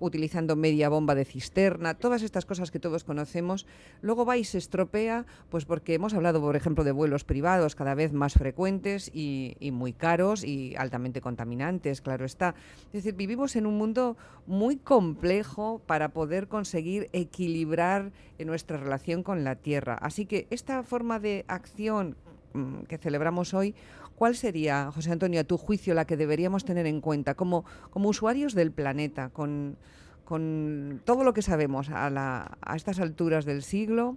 utilizando 0.00 0.56
media 0.56 0.88
bomba 0.88 1.14
de 1.14 1.26
cisterna, 1.26 1.92
todas 1.92 2.22
estas 2.22 2.46
cosas 2.46 2.70
que 2.70 2.78
todos 2.78 3.04
conocemos, 3.04 3.66
luego 4.00 4.24
va 4.24 4.38
y 4.38 4.44
se 4.44 4.56
estropea, 4.56 5.26
pues 5.50 5.66
porque 5.66 5.92
hemos 5.92 6.14
hablado, 6.14 6.40
por 6.40 6.56
ejemplo, 6.56 6.84
de 6.84 6.92
vuelos 6.92 7.24
privados 7.24 7.74
cada 7.74 7.94
vez 7.94 8.14
más 8.14 8.32
frecuentes 8.32 9.10
y, 9.12 9.58
y 9.60 9.72
muy 9.72 9.92
caros 9.92 10.42
y 10.42 10.74
altamente 10.76 11.20
contaminantes, 11.20 12.00
claro 12.00 12.24
está. 12.24 12.54
Es 12.86 13.04
decir, 13.04 13.14
vivimos 13.14 13.54
en 13.54 13.66
un 13.66 13.76
mundo 13.76 14.16
muy 14.48 14.78
complejo 14.78 15.80
para 15.86 16.08
poder 16.08 16.48
conseguir 16.48 17.10
equilibrar 17.12 18.12
nuestra 18.38 18.78
relación 18.78 19.22
con 19.22 19.44
la 19.44 19.56
Tierra. 19.56 19.94
Así 20.00 20.24
que 20.24 20.46
esta 20.50 20.82
forma 20.82 21.20
de 21.20 21.44
acción 21.48 22.16
mm, 22.54 22.84
que 22.84 22.96
celebramos 22.96 23.52
hoy, 23.52 23.74
¿cuál 24.16 24.34
sería, 24.34 24.90
José 24.90 25.12
Antonio, 25.12 25.40
a 25.40 25.44
tu 25.44 25.58
juicio, 25.58 25.94
la 25.94 26.06
que 26.06 26.16
deberíamos 26.16 26.64
tener 26.64 26.86
en 26.86 27.00
cuenta 27.00 27.34
como, 27.34 27.64
como 27.90 28.08
usuarios 28.08 28.54
del 28.54 28.72
planeta, 28.72 29.28
con, 29.28 29.76
con 30.24 31.02
todo 31.04 31.24
lo 31.24 31.34
que 31.34 31.42
sabemos 31.42 31.90
a, 31.90 32.56
a 32.60 32.76
estas 32.76 33.00
alturas 33.00 33.44
del 33.44 33.62
siglo? 33.62 34.16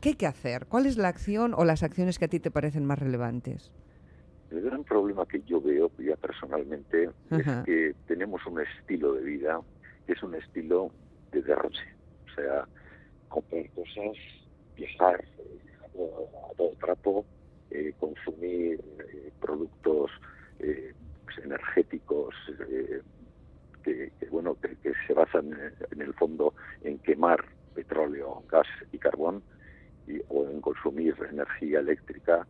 ¿Qué 0.00 0.10
hay 0.10 0.14
que 0.14 0.26
hacer? 0.26 0.66
¿Cuál 0.66 0.86
es 0.86 0.96
la 0.96 1.08
acción 1.08 1.54
o 1.54 1.64
las 1.64 1.82
acciones 1.82 2.18
que 2.18 2.26
a 2.26 2.28
ti 2.28 2.40
te 2.40 2.50
parecen 2.52 2.84
más 2.84 3.00
relevantes? 3.00 3.72
El 4.52 4.60
gran 4.60 4.84
problema 4.84 5.24
que 5.24 5.40
yo 5.42 5.62
veo 5.62 5.90
ya 5.98 6.14
personalmente 6.16 7.08
es 7.30 7.64
que 7.64 7.94
tenemos 8.06 8.44
un 8.44 8.60
estilo 8.60 9.14
de 9.14 9.22
vida 9.22 9.58
que 10.06 10.12
es 10.12 10.22
un 10.22 10.34
estilo 10.34 10.90
de 11.30 11.40
derroche. 11.40 11.86
O 12.30 12.34
sea, 12.34 12.68
comprar 13.28 13.64
cosas, 13.70 14.18
viajar 14.76 15.24
a 15.84 16.54
todo 16.54 16.72
trapo, 16.78 17.24
eh, 17.70 17.94
consumir 17.98 18.78
eh, 18.98 19.32
productos 19.40 20.10
eh, 20.58 20.92
pues, 21.24 21.38
energéticos 21.38 22.34
que, 23.82 24.12
bueno 24.30 24.54
que, 24.60 24.92
se 25.06 25.14
basan 25.14 25.50
en, 25.90 26.02
el 26.02 26.12
fondo 26.12 26.52
en 26.82 26.98
quemar 26.98 27.42
petróleo, 27.74 28.42
gas 28.50 28.66
y 28.92 28.98
carbón 28.98 29.42
y, 30.06 30.20
o 30.28 30.44
en 30.44 30.60
consumir 30.60 31.16
energía 31.30 31.80
eléctrica 31.80 32.46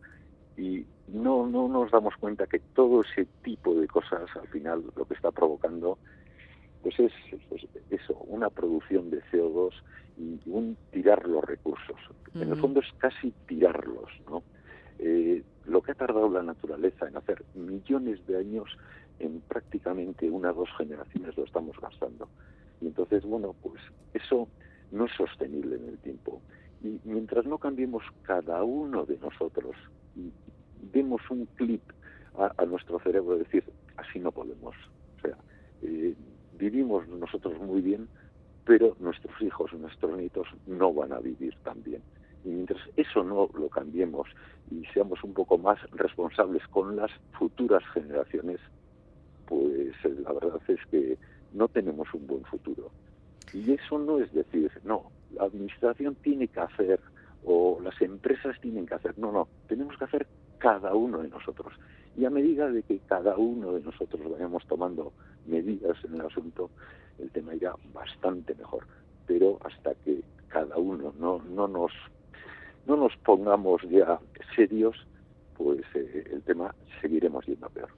y 0.57 0.85
no, 1.07 1.47
no 1.47 1.67
nos 1.67 1.91
damos 1.91 2.15
cuenta 2.17 2.47
que 2.47 2.59
todo 2.59 3.01
ese 3.01 3.25
tipo 3.43 3.73
de 3.75 3.87
cosas 3.87 4.29
al 4.35 4.47
final 4.47 4.83
lo 4.95 5.05
que 5.05 5.13
está 5.13 5.31
provocando 5.31 5.97
pues 6.81 6.99
es 6.99 7.13
eso, 7.89 8.13
una 8.27 8.49
producción 8.49 9.09
de 9.09 9.21
CO2 9.31 9.71
y 10.17 10.39
un 10.49 10.77
tirar 10.91 11.27
los 11.27 11.43
recursos. 11.43 11.97
En 12.35 12.51
el 12.51 12.59
fondo 12.59 12.81
es 12.81 12.91
casi 12.99 13.31
tirarlos, 13.47 14.09
¿no? 14.29 14.43
tardado 15.95 16.29
la 16.29 16.43
naturaleza 16.43 17.07
en 17.07 17.15
hacer 17.15 17.43
millones 17.55 18.25
de 18.27 18.37
años, 18.37 18.69
en 19.19 19.39
prácticamente 19.41 20.29
una 20.29 20.51
o 20.51 20.53
dos 20.53 20.69
generaciones 20.77 21.37
lo 21.37 21.45
estamos 21.45 21.79
gastando. 21.79 22.27
Y 22.81 22.87
entonces, 22.87 23.23
bueno, 23.23 23.55
pues 23.61 23.81
eso 24.13 24.49
no 24.91 25.05
es 25.05 25.11
sostenible 25.13 25.77
en 25.77 25.87
el 25.87 25.97
tiempo. 25.99 26.41
Y 26.83 26.99
mientras 27.05 27.45
no 27.45 27.57
cambiemos 27.57 28.03
cada 28.23 28.63
uno 28.63 29.05
de 29.05 29.17
nosotros 29.19 29.75
demos 30.91 31.21
un 31.29 31.45
clip 31.55 31.81
a, 32.37 32.65
nuestro 32.65 32.99
cerebro, 32.99 33.37
decir, 33.37 33.63
así 33.97 34.19
no 34.19 34.31
podemos. 34.31 34.75
O 35.17 35.21
sea, 35.21 35.37
eh, 35.81 36.15
vivimos 36.57 37.07
nosotros 37.07 37.59
muy 37.59 37.81
bien, 37.81 38.07
pero 38.65 38.95
nuestros 38.99 39.39
hijos, 39.41 39.73
nuestros 39.73 40.17
nietos 40.17 40.47
no 40.65 40.93
van 40.93 41.13
a 41.13 41.19
vivir 41.19 41.55
tan 41.63 41.83
bien. 41.83 42.01
Y 42.43 42.49
mientras 42.49 42.81
eso 42.97 43.23
no 43.23 43.49
lo 43.53 43.69
cambiemos 43.69 44.27
y 44.71 44.83
seamos 44.93 45.23
un 45.23 45.33
poco 45.33 45.57
más 45.57 45.79
responsables 45.91 46.67
con 46.67 46.95
las 46.95 47.11
futuras 47.37 47.83
generaciones, 47.93 48.59
pues 49.45 49.93
eh, 50.03 50.15
la 50.23 50.33
verdad 50.33 50.61
es 50.67 50.79
que 50.89 51.17
no 51.53 51.67
tenemos 51.67 52.11
un 52.13 52.25
buen 52.27 52.43
futuro. 52.45 52.91
Y 53.53 53.73
eso 53.73 53.99
no 53.99 54.19
es 54.19 54.33
decir, 54.33 54.71
no, 54.83 55.11
la 55.31 55.45
administración 55.45 56.15
tiene 56.15 56.47
que 56.47 56.59
hacer 56.59 56.99
o 57.45 57.79
las 57.81 57.99
empresas 58.01 58.59
tienen 58.61 58.85
que 58.85 58.95
hacer. 58.95 59.17
No, 59.17 59.31
no, 59.31 59.47
tenemos 59.67 59.97
que 59.97 60.05
hacer 60.05 60.27
cada 60.57 60.93
uno 60.93 61.19
de 61.19 61.29
nosotros. 61.29 61.73
Y 62.15 62.25
a 62.25 62.29
medida 62.29 62.69
de 62.69 62.83
que 62.83 62.99
cada 62.99 63.37
uno 63.37 63.73
de 63.73 63.81
nosotros 63.81 64.21
vayamos 64.31 64.65
tomando 64.67 65.13
medidas 65.45 65.97
en 66.05 66.15
el 66.15 66.21
asunto, 66.21 66.69
el 67.19 67.31
tema 67.31 67.55
irá 67.55 67.75
bastante 67.93 68.55
mejor. 68.55 68.85
Pero 69.25 69.59
hasta 69.63 69.95
que 69.95 70.21
cada 70.47 70.77
uno 70.77 71.13
no, 71.19 71.41
no 71.49 71.67
nos 71.67 71.91
no 72.85 72.97
nos 72.97 73.15
pongamos 73.17 73.81
ya 73.83 74.19
serios, 74.55 75.07
pues 75.57 75.81
eh, 75.95 76.23
el 76.33 76.41
tema 76.43 76.75
seguiremos 77.01 77.45
yendo 77.45 77.69
peor. 77.69 77.89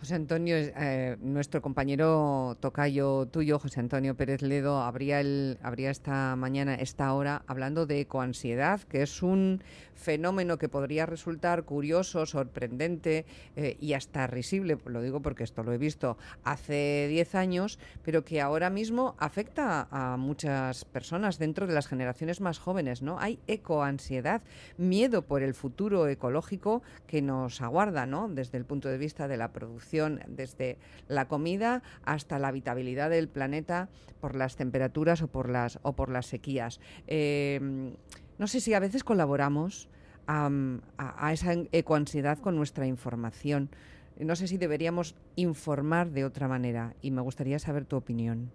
José 0.00 0.14
Antonio, 0.14 0.54
eh, 0.56 1.16
nuestro 1.20 1.60
compañero 1.60 2.56
tocayo 2.60 3.26
tuyo, 3.26 3.58
José 3.58 3.80
Antonio 3.80 4.14
Pérez 4.14 4.42
Ledo, 4.42 4.80
habría, 4.80 5.18
el, 5.18 5.58
habría 5.60 5.90
esta 5.90 6.36
mañana, 6.36 6.76
esta 6.76 7.12
hora, 7.14 7.42
hablando 7.48 7.84
de 7.84 7.98
ecoansiedad, 8.02 8.80
que 8.82 9.02
es 9.02 9.24
un 9.24 9.60
fenómeno 9.96 10.56
que 10.56 10.68
podría 10.68 11.04
resultar 11.04 11.64
curioso, 11.64 12.26
sorprendente 12.26 13.26
eh, 13.56 13.76
y 13.80 13.94
hasta 13.94 14.28
risible, 14.28 14.78
lo 14.84 15.02
digo 15.02 15.20
porque 15.20 15.42
esto 15.42 15.64
lo 15.64 15.72
he 15.72 15.78
visto 15.78 16.16
hace 16.44 17.08
10 17.08 17.34
años, 17.34 17.80
pero 18.04 18.24
que 18.24 18.40
ahora 18.40 18.70
mismo 18.70 19.16
afecta 19.18 19.88
a 19.90 20.16
muchas 20.16 20.84
personas 20.84 21.40
dentro 21.40 21.66
de 21.66 21.74
las 21.74 21.88
generaciones 21.88 22.40
más 22.40 22.60
jóvenes. 22.60 23.02
¿no? 23.02 23.18
Hay 23.18 23.40
ecoansiedad, 23.48 24.42
miedo 24.76 25.22
por 25.22 25.42
el 25.42 25.54
futuro 25.54 26.06
ecológico 26.06 26.82
que 27.08 27.20
nos 27.20 27.60
aguarda 27.60 28.06
¿no? 28.06 28.28
desde 28.28 28.58
el 28.58 28.64
punto 28.64 28.88
de 28.88 28.98
vista 28.98 29.26
de 29.26 29.36
la 29.36 29.50
producción 29.50 29.87
desde 29.90 30.78
la 31.08 31.28
comida 31.28 31.82
hasta 32.04 32.38
la 32.38 32.48
habitabilidad 32.48 33.10
del 33.10 33.28
planeta 33.28 33.88
por 34.20 34.34
las 34.34 34.56
temperaturas 34.56 35.22
o 35.22 35.28
por 35.28 35.48
las, 35.48 35.78
o 35.82 35.94
por 35.94 36.10
las 36.10 36.26
sequías. 36.26 36.80
Em, 37.06 37.94
no 38.38 38.46
sé 38.46 38.60
si 38.60 38.74
a 38.74 38.80
veces 38.80 39.04
colaboramos 39.04 39.88
a, 40.26 41.32
esa 41.32 41.52
ecoansiedad 41.72 42.38
con 42.38 42.54
nuestra 42.56 42.86
información. 42.86 43.70
No 44.18 44.36
sé 44.36 44.46
si 44.46 44.58
deberíamos 44.58 45.14
informar 45.36 46.10
de 46.10 46.24
otra 46.24 46.48
manera 46.48 46.94
y 47.00 47.10
me 47.10 47.22
gustaría 47.22 47.58
saber 47.58 47.86
tu 47.86 47.96
opinión. 47.96 48.50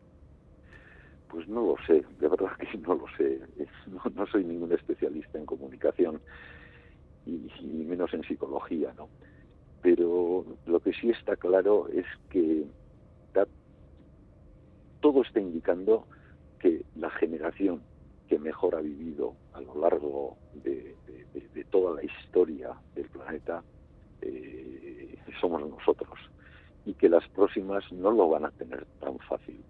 Pues 1.29 1.47
no 1.47 1.65
lo 1.65 1.75
sé, 1.87 2.03
de 2.19 2.27
verdad 2.27 2.51
que 2.59 2.77
no 2.77 2.95
lo 2.95 3.05
sé. 3.17 3.39
No, 4.15 4.27
soy 4.27 4.43
ningún 4.43 4.71
especialista 4.71 5.39
en 5.39 5.45
comunicación 5.45 6.21
y, 7.25 7.49
y, 7.59 7.85
menos 7.85 8.13
en 8.13 8.21
psicología, 8.23 8.93
¿no? 8.95 9.09
Pero 9.83 10.45
lo 10.65 10.79
que 10.79 10.93
sí 10.93 11.11
está 11.11 11.35
claro 11.35 11.87
es 11.89 12.05
que 12.29 12.65
todo 15.01 15.21
está 15.21 15.41
indicando 15.41 16.07
que 16.59 16.85
la 16.95 17.09
generación 17.09 17.81
que 18.29 18.39
mejor 18.39 18.73
ha 18.75 18.79
vivido 18.79 19.33
a 19.51 19.59
lo 19.59 19.75
largo 19.81 20.37
de, 20.63 20.95
toda 21.69 21.95
la 21.95 22.03
historia 22.03 22.69
del 22.95 23.09
planeta 23.09 23.63
eh, 24.21 25.17
somos 25.41 25.67
nosotros 25.67 26.17
y 26.85 26.93
que 26.93 27.09
las 27.09 27.27
próximas 27.29 27.83
no 27.91 28.11
lo 28.11 28.29
van 28.29 28.45
a 28.45 28.51
tener 28.51 28.85
tan 29.01 29.17
fácil. 29.19 29.61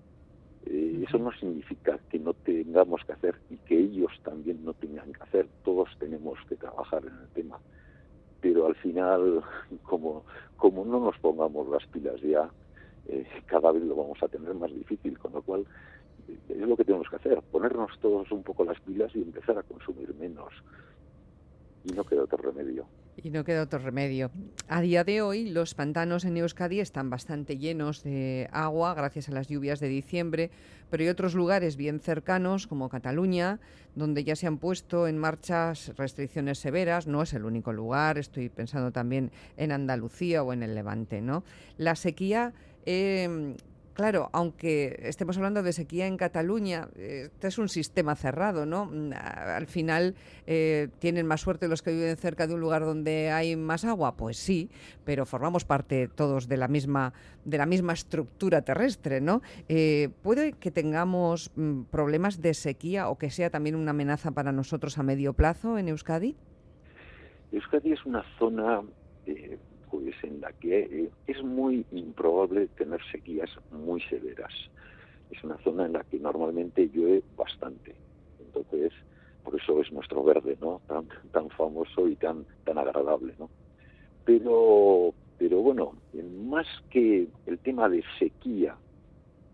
Eh, 0.65 1.03
eso 1.07 1.17
no 1.17 1.31
significa 1.31 1.97
que 2.09 2.19
no 2.19 2.33
tengamos 2.33 3.03
que 3.05 3.13
hacer 3.13 3.35
y 3.49 3.57
que 3.57 3.79
ellos 3.79 4.11
también 4.23 4.63
no 4.63 4.73
tengan 4.73 5.13
que 5.13 5.23
hacer. 5.23 5.47
Todos 5.63 5.89
tenemos 5.97 6.37
que 6.47 6.57
trabajar 6.57 7.03
en 7.05 7.17
el 7.17 7.27
tema 7.29 7.59
pero 8.43 8.67
al 8.67 8.75
final, 8.75 9.41
como, 9.83 10.23
como 10.57 10.83
no 10.83 10.99
nos 10.99 11.17
pongamos 11.19 11.67
las 11.69 11.85
pilas 11.87 12.21
ya, 12.21 12.49
eh, 13.07 13.25
cada 13.47 13.71
vez 13.71 13.81
lo 13.83 13.95
vamos 13.95 14.21
a 14.21 14.27
tener 14.27 14.53
más 14.53 14.71
difícil, 14.71 15.17
con 15.17 15.31
lo 15.31 15.41
cual 15.41 15.65
eh, 16.27 16.37
es 16.49 16.67
lo 16.67 16.75
que 16.75 16.83
tenemos 16.83 17.09
que 17.09 17.15
hacer, 17.15 17.41
ponernos 17.51 17.97
todos 17.99 18.29
un 18.31 18.43
poco 18.43 18.65
las 18.65 18.79
pilas 18.81 19.15
y 19.15 19.21
empezar 19.21 19.57
a 19.57 19.63
consumir 19.63 20.13
menos. 20.15 20.53
Y 21.85 21.93
no 21.93 22.03
queda 22.03 22.23
otro 22.23 22.37
remedio. 22.37 22.85
Y 23.15 23.29
no 23.29 23.43
queda 23.43 23.61
otro 23.61 23.79
remedio. 23.79 24.31
A 24.67 24.81
día 24.81 25.03
de 25.03 25.21
hoy 25.21 25.49
los 25.49 25.75
pantanos 25.75 26.25
en 26.25 26.37
Euskadi 26.37 26.79
están 26.79 27.09
bastante 27.09 27.57
llenos 27.57 28.03
de 28.03 28.49
agua 28.51 28.93
gracias 28.95 29.29
a 29.29 29.31
las 29.33 29.47
lluvias 29.47 29.79
de 29.79 29.87
diciembre, 29.87 30.49
pero 30.89 31.03
hay 31.03 31.09
otros 31.09 31.35
lugares 31.35 31.77
bien 31.77 31.99
cercanos 31.99 32.65
como 32.65 32.89
Cataluña 32.89 33.59
donde 33.95 34.23
ya 34.23 34.35
se 34.35 34.47
han 34.47 34.57
puesto 34.57 35.07
en 35.07 35.17
marcha 35.19 35.73
restricciones 35.95 36.57
severas. 36.57 37.05
No 37.05 37.21
es 37.21 37.33
el 37.33 37.45
único 37.45 37.71
lugar, 37.71 38.17
estoy 38.17 38.49
pensando 38.49 38.91
también 38.91 39.31
en 39.57 39.71
Andalucía 39.71 40.41
o 40.43 40.51
en 40.51 40.63
el 40.63 40.73
Levante. 40.73 41.21
¿no? 41.21 41.43
La 41.77 41.95
sequía 41.95 42.53
eh, 42.85 43.55
Claro, 43.93 44.29
aunque 44.33 44.99
estemos 45.03 45.37
hablando 45.37 45.61
de 45.61 45.71
sequía 45.71 46.07
en 46.07 46.17
Cataluña, 46.17 46.87
este 46.95 47.47
es 47.47 47.59
un 47.59 47.69
sistema 47.69 48.15
cerrado, 48.15 48.65
¿no? 48.65 48.85
Mm, 48.85 49.11
al 49.13 49.67
final, 49.67 50.15
eh, 50.47 50.87
¿tienen 50.97 51.27
más 51.27 51.41
suerte 51.41 51.67
los 51.67 51.83
que 51.83 51.91
viven 51.91 52.17
cerca 52.17 52.47
de 52.47 52.55
un 52.55 52.59
lugar 52.59 52.85
donde 52.85 53.29
hay 53.29 53.55
más 53.55 53.85
agua? 53.85 54.17
Pues 54.17 54.37
sí, 54.37 54.71
pero 55.05 55.27
formamos 55.27 55.63
parte 55.63 56.07
todos 56.07 56.47
de 56.47 56.57
la 56.57 56.67
misma, 56.67 57.13
de 57.45 57.59
la 57.59 57.67
misma 57.67 57.93
estructura 57.93 58.63
terrestre, 58.63 59.21
¿no? 59.21 59.43
Eh, 59.69 60.09
¿Puede 60.23 60.53
que 60.53 60.71
tengamos 60.71 61.51
mm, 61.55 61.83
problemas 61.83 62.41
de 62.41 62.55
sequía 62.55 63.09
o 63.09 63.19
que 63.19 63.29
sea 63.29 63.51
también 63.51 63.75
una 63.75 63.91
amenaza 63.91 64.31
para 64.31 64.51
nosotros 64.51 64.97
a 64.97 65.03
medio 65.03 65.33
plazo 65.33 65.77
en 65.77 65.89
Euskadi? 65.89 66.35
Euskadi 67.51 67.91
es 67.91 68.03
una 68.05 68.23
zona 68.39 68.81
eh, 69.27 69.59
pues 69.93 70.15
en 70.23 70.41
la 70.41 70.51
que 70.53 70.79
eh, 70.79 71.09
es 71.27 71.43
muy 71.43 71.85
improbable 71.91 72.67
tener 72.69 72.99
sequías 73.11 73.49
muy 73.71 74.01
severas. 74.01 74.51
Es 75.29 75.43
una 75.43 75.55
zona 75.59 75.85
en 75.85 75.93
la 75.93 76.03
que 76.03 76.17
normalmente 76.17 76.89
llueve 76.89 77.21
bastante. 77.37 77.93
Entonces, 78.39 78.91
por 79.43 79.55
eso 79.55 79.79
es 79.81 79.91
nuestro 79.91 80.23
verde, 80.23 80.57
¿no? 80.59 80.81
Tan, 80.87 81.05
tan 81.31 81.47
famoso 81.51 82.07
y 82.07 82.15
tan, 82.15 82.43
tan 82.63 82.79
agradable, 82.79 83.35
¿no? 83.37 83.51
Pero, 84.25 85.13
pero 85.37 85.61
bueno, 85.61 85.93
más 86.47 86.65
que 86.89 87.27
el 87.45 87.59
tema 87.59 87.87
de 87.87 88.03
sequía 88.17 88.75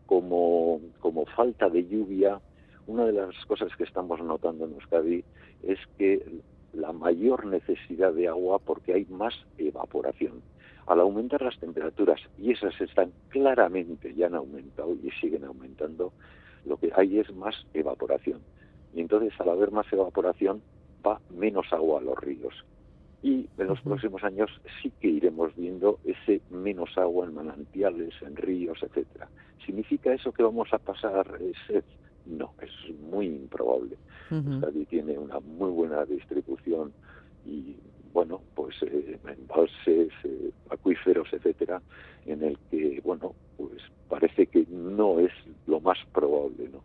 como, 0.06 0.80
como 1.02 1.26
falta 1.26 1.70
de 1.70 1.86
lluvia, 1.86 2.40
una 2.88 3.06
de 3.06 3.12
las 3.12 3.36
cosas 3.46 3.76
que 3.76 3.84
estamos 3.84 4.22
notando 4.22 4.66
en 4.66 4.74
Euskadi 4.76 5.22
es 5.64 5.80
que 5.98 6.26
la 6.74 6.92
mayor 6.92 7.46
necesidad 7.46 8.14
de 8.14 8.28
agua 8.28 8.60
porque 8.60 8.94
hay 8.94 9.06
más 9.06 9.34
evaporación. 9.58 10.42
Al 10.88 11.00
aumentar 11.00 11.42
las 11.42 11.60
temperaturas, 11.60 12.20
y 12.38 12.52
esas 12.52 12.80
están 12.82 13.12
claramente, 13.30 14.14
ya 14.16 14.28
han 14.28 14.36
aumentado 14.36 14.96
y 15.04 15.12
siguen 15.22 15.46
aumentando, 15.46 16.12
lo 16.66 16.78
que 16.78 16.92
hay 16.96 17.20
es 17.20 17.34
más 17.34 17.56
evaporación. 17.74 18.40
Y 18.94 19.02
entonces 19.02 19.34
al 19.40 19.50
haber 19.50 19.72
más 19.72 19.92
evaporación 19.94 20.62
va 21.06 21.22
menos 21.30 21.72
agua 21.72 22.00
a 22.00 22.04
los 22.04 22.18
ríos. 22.18 22.54
Y 23.22 23.48
en 23.58 23.68
los 23.68 23.82
próximos 23.82 24.24
años 24.24 24.50
sí 24.82 24.92
que 25.00 25.10
iremos 25.10 25.56
viendo 25.56 26.00
ese 26.06 26.42
menos 26.50 26.98
agua 26.98 27.26
en 27.26 27.36
manantiales, 27.36 28.14
en 28.22 28.36
ríos, 28.36 28.80
etcétera. 28.82 29.28
¿Significa 29.66 30.14
eso 30.14 30.32
que 30.32 30.44
vamos 30.44 30.74
a 30.74 30.78
pasar 30.78 31.38
sed? 31.68 31.84
No, 32.26 32.54
es 32.62 32.72
muy 33.12 33.28
improbable. 33.28 33.98
Uh 34.32 34.86
tiene 34.90 35.18
una 35.18 35.40
muy 35.40 35.70
buena 35.70 36.04
distribución 36.06 36.92
y, 37.46 37.76
bueno, 38.12 38.42
pues 38.56 38.76
eh, 38.82 39.20
embalses, 39.28 40.12
eh, 40.24 40.52
acuíferos, 40.70 41.28
etcétera, 41.32 41.82
en 42.26 42.44
el 42.44 42.58
que, 42.70 43.02
bueno, 43.04 43.36
pues 43.58 43.82
parece 44.08 44.48
que 44.48 44.66
no 44.70 45.20
es 45.20 45.32
lo 45.68 45.80
más 45.80 45.98
probable, 46.12 46.70
¿no? 46.72 46.82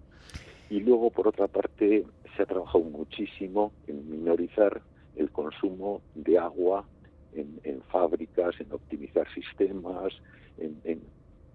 Y 0.70 0.80
luego, 0.80 1.10
por 1.10 1.28
otra 1.28 1.46
parte, 1.46 2.04
se 2.36 2.42
ha 2.42 2.46
trabajado 2.46 2.84
muchísimo 2.84 3.72
en 3.86 4.10
minorizar 4.10 4.82
el 5.16 5.30
consumo 5.30 6.02
de 6.14 6.38
agua 6.38 6.84
en, 7.32 7.60
en 7.64 7.80
fábricas, 7.82 8.54
en 8.60 8.72
optimizar 8.72 9.26
sistemas, 9.32 10.12
en, 10.58 10.80
en 10.84 11.00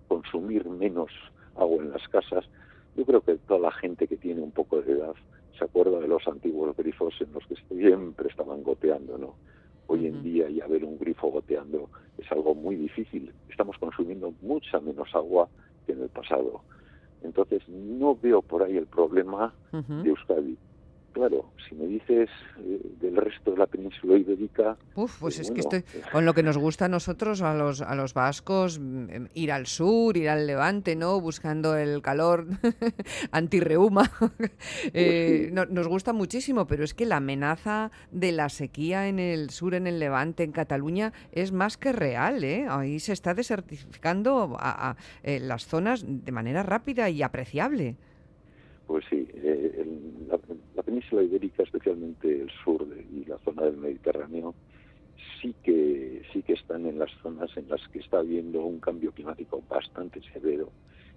consumir 0.07 0.67
menos 0.67 1.11
agua 1.55 1.83
en 1.83 1.91
las 1.91 2.07
casas, 2.07 2.45
yo 2.99 3.05
creo 3.05 3.21
que 3.21 3.37
toda 3.47 3.61
la 3.61 3.71
gente 3.71 4.07
que 4.07 4.17
tiene 4.17 4.41
un 4.41 4.51
poco 4.51 4.81
de 4.81 4.91
edad 4.91 5.13
se 5.57 5.63
acuerda 5.63 6.01
de 6.01 6.07
los 6.09 6.27
antiguos 6.27 6.75
grifos 6.75 7.13
en 7.21 7.31
los 7.31 7.45
que 7.47 7.55
siempre 7.73 8.27
estaban 8.27 8.61
goteando, 8.61 9.17
¿no? 9.17 9.35
Hoy 9.87 10.05
en 10.07 10.21
día 10.21 10.49
ya 10.49 10.67
ver 10.67 10.83
un 10.83 10.99
grifo 10.99 11.27
goteando 11.27 11.89
es 12.17 12.29
algo 12.29 12.53
muy 12.53 12.75
difícil. 12.75 13.31
Estamos 13.49 13.77
consumiendo 13.77 14.33
mucha 14.41 14.81
menos 14.81 15.15
agua 15.15 15.47
que 15.85 15.93
en 15.93 16.01
el 16.01 16.09
pasado. 16.09 16.61
Entonces 17.23 17.61
no 17.69 18.17
veo 18.21 18.41
por 18.41 18.63
ahí 18.63 18.75
el 18.75 18.87
problema 18.87 19.53
de 19.71 20.09
Euskadi 20.09 20.57
claro, 21.13 21.45
si 21.67 21.75
me 21.75 21.85
dices 21.85 22.29
eh, 22.59 22.81
del 22.99 23.15
resto 23.15 23.51
de 23.51 23.57
la 23.57 23.65
península 23.67 24.17
ibérica... 24.17 24.77
Uf, 24.95 25.19
pues, 25.19 25.39
es 25.39 25.51
que 25.51 25.59
estoy, 25.59 25.83
con 26.11 26.25
lo 26.25 26.33
que 26.33 26.43
nos 26.43 26.57
gusta 26.57 26.85
a 26.85 26.87
nosotros, 26.87 27.41
a 27.41 27.53
los, 27.53 27.81
a 27.81 27.95
los 27.95 28.13
vascos, 28.13 28.79
mm, 28.79 29.09
em, 29.09 29.27
ir 29.33 29.51
al 29.51 29.67
sur, 29.67 30.17
ir 30.17 30.29
al 30.29 30.47
levante, 30.47 30.95
¿no? 30.95 31.19
Buscando 31.21 31.77
el 31.77 32.01
calor 32.01 32.47
antirreuma. 33.31 34.11
eh, 34.93 35.51
pues 35.53 35.69
nos 35.69 35.87
gusta 35.87 36.13
muchísimo, 36.13 36.67
pero 36.67 36.83
es 36.83 36.93
que 36.93 37.05
la 37.05 37.17
amenaza 37.17 37.91
de 38.11 38.31
la 38.31 38.49
sequía 38.49 39.07
en 39.07 39.19
el 39.19 39.49
sur, 39.49 39.73
en 39.73 39.87
el 39.87 39.99
levante, 39.99 40.43
en 40.43 40.51
Cataluña, 40.51 41.13
es 41.31 41.51
más 41.51 41.77
que 41.77 41.91
real, 41.91 42.43
¿eh? 42.43 42.67
Ahí 42.69 42.99
se 42.99 43.13
está 43.13 43.33
desertificando 43.33 44.55
a, 44.59 44.95
eh, 45.23 45.39
las 45.39 45.65
zonas 45.65 46.03
de 46.05 46.31
manera 46.31 46.63
rápida 46.63 47.09
y 47.09 47.21
apreciable. 47.21 47.97
Pues 48.87 49.05
sí, 49.09 49.27
eh, 49.35 49.85
la, 50.27 50.39
península 50.89 51.21
ibérica, 51.21 51.61
especialmente 51.61 52.41
el 52.41 52.49
sur 52.63 52.83
y 53.11 53.23
la 53.25 53.37
zona 53.39 53.63
del 53.65 53.77
Mediterráneo, 53.77 54.55
sí 55.39 55.53
que 55.61 56.23
sí 56.33 56.41
que 56.41 56.53
están 56.53 56.87
en 56.87 56.97
las 56.97 57.11
zonas 57.21 57.55
en 57.57 57.69
las 57.69 57.87
que 57.89 57.99
está 57.99 58.17
habiendo 58.17 58.63
un 58.63 58.79
cambio 58.79 59.11
climático 59.11 59.61
bastante 59.69 60.19
severo 60.33 60.71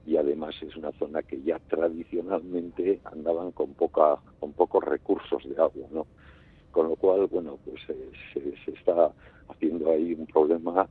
y 0.07 0.19
además 0.19 0.55
es 0.61 0.76
una 0.76 0.93
zona 0.93 1.23
que 1.23 1.41
ya 1.41 1.59
tradicionalmente 1.59 3.00
andaban 3.05 3.52
con 3.52 3.73
poca 3.73 4.19
con 4.41 4.52
pocos 4.52 4.85
recursos 4.85 5.43
de 5.49 5.57
agua, 5.57 5.88
¿no? 5.91 6.07
Con 6.71 6.88
lo 6.88 6.97
cual, 6.97 7.26
bueno, 7.29 7.59
pues 7.64 7.81
se, 7.87 8.45
se 8.64 8.71
está 8.73 9.11
haciendo 9.49 9.91
ahí 9.91 10.12
un 10.12 10.26
problema 10.26 10.87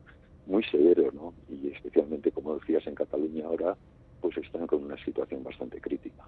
muy 0.48 0.64
severo, 0.64 1.12
¿no? 1.14 1.34
Y 1.50 1.68
especialmente, 1.68 2.32
como 2.32 2.56
decías, 2.56 2.88
en 2.88 2.96
Cataluña 2.96 3.46
ahora 3.46 3.78
pues 4.22 4.38
están 4.38 4.68
con 4.68 4.84
una 4.84 5.04
situación 5.04 5.44
bastante 5.44 5.82
crítica. 5.82 6.24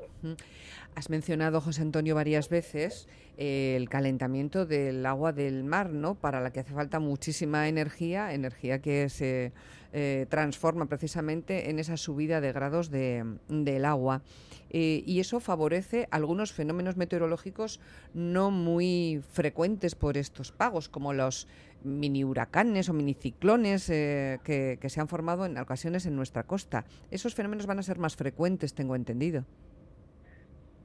Has 0.96 1.10
mencionado, 1.10 1.62
José 1.62 1.82
Antonio, 1.82 2.16
varias 2.16 2.50
veces 2.50 3.08
eh, 3.38 3.76
el 3.78 3.90
calentamiento 3.90 4.66
del 4.66 5.06
agua 5.06 5.34
del 5.34 5.64
mar, 5.64 5.90
¿no? 5.90 6.16
Para 6.16 6.40
la 6.42 6.52
que 6.52 6.60
hace 6.60 6.74
falta 6.74 7.00
muchísima 7.00 7.68
energía, 7.68 8.34
energía 8.34 8.82
que 8.82 9.10
se 9.10 9.52
eh, 9.92 10.26
transforma 10.30 10.88
precisamente 10.88 11.70
en 11.70 11.80
esa 11.80 11.98
subida 11.98 12.42
de 12.42 12.52
grados 12.52 12.90
del 12.90 13.86
agua. 13.86 14.22
Eh, 14.70 15.04
y 15.06 15.20
eso 15.20 15.40
favorece 15.40 16.08
algunos 16.10 16.52
fenómenos 16.52 16.98
meteorológicos 16.98 17.80
no 18.16 18.50
muy 18.50 19.22
frecuentes 19.32 19.94
por 19.94 20.18
estos 20.18 20.52
pagos, 20.52 20.90
como 20.90 21.14
los 21.14 21.48
mini 21.84 22.24
huracanes 22.24 22.90
o 22.90 22.94
mini 22.94 23.14
ciclones 23.14 23.90
eh, 23.90 24.40
que, 24.44 24.78
se 24.90 25.02
han 25.02 25.08
formado 25.08 25.46
en 25.46 25.58
ocasiones 25.58 26.06
en 26.06 26.16
nuestra 26.16 26.44
costa. 26.44 26.86
Esos 27.12 27.36
fenómenos 27.36 27.66
van 27.66 27.80
a 27.80 27.84
ser 27.84 28.00
más 28.00 28.16
frecuentes, 28.16 28.74
tengo 28.74 28.96
entendido. 28.96 29.46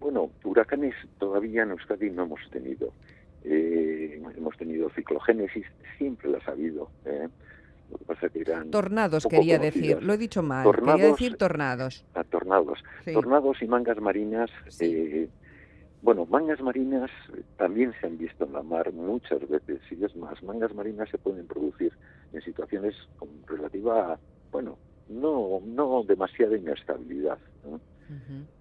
Bueno, 0.01 0.31
huracanes 0.45 0.95
todavía 1.19 1.63
en 1.63 1.71
Euskadi 1.71 2.11
no 2.11 2.25
hemos 2.25 2.41
tenido. 2.51 2.93
Eh, 3.45 4.21
hemos 4.37 4.57
tenido 4.57 4.91
ciclogénesis, 4.91 5.67
siempre 5.97 6.31
las 6.31 6.47
ha 6.49 6.53
habido. 6.53 6.91
¿eh? 7.05 7.29
Lo 7.91 7.99
que 7.99 8.05
pasa 8.05 8.29
que 8.29 8.41
eran 8.41 8.71
tornados 8.71 9.27
quería 9.27 9.59
decir, 9.59 10.03
lo 10.03 10.13
he 10.13 10.19
dicho 10.19 10.43
mal, 10.43 10.71
quería 10.75 11.09
decir 11.09 11.37
tornados. 11.37 12.05
A 12.15 12.21
ah, 12.21 12.25
tornados. 12.25 12.85
Tornados 13.11 13.63
y 13.63 13.67
mangas 13.67 13.99
marinas 14.01 14.51
bueno, 16.03 16.27
mangas 16.27 16.61
marinas 16.61 17.11
también 17.57 17.93
se 18.01 18.07
han 18.07 18.19
visto 18.19 18.45
en 18.45 18.53
la 18.53 18.63
mar 18.63 18.93
muchas 18.93 19.47
veces, 19.49 19.81
y 19.91 20.05
es 20.05 20.15
más, 20.17 20.43
mangas 20.43 20.75
marinas 20.75 21.09
se 21.11 21.19
pueden 21.19 21.47
producir 21.47 21.93
en 22.33 22.41
situaciones 22.43 22.95
con 23.19 23.29
relativa, 23.47 24.19
bueno, 24.53 24.79
no, 25.09 25.61
no 25.65 26.05
demasiada 26.05 26.57
inestabilidad, 26.57 27.39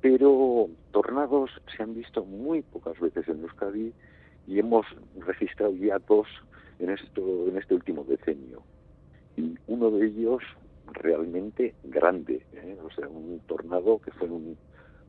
pero 0.02 0.70
tornados 0.92 1.52
se 1.76 1.84
han 1.84 1.94
visto 1.94 2.26
muy 2.26 2.62
pocas 2.64 3.00
veces 3.00 3.28
en 3.28 3.42
Euskadi 3.42 3.94
y 4.48 4.60
hemos 4.60 4.86
registrado 5.26 5.74
ya 5.74 6.00
dos 6.00 6.28
en, 6.80 6.90
esto, 6.90 7.48
en 7.48 7.58
este 7.58 7.76
último 7.76 8.04
decenio. 8.04 8.64
Y 9.36 9.56
uno 9.68 9.92
de 9.92 10.08
ellos 10.08 10.44
realmente 10.92 11.76
grande, 11.84 12.46
¿eh? 12.54 12.78
o 12.84 12.90
sea, 12.92 13.08
un 13.08 13.40
tornado 13.48 14.00
que 14.00 14.12
fue 14.12 14.28
un, 14.28 14.58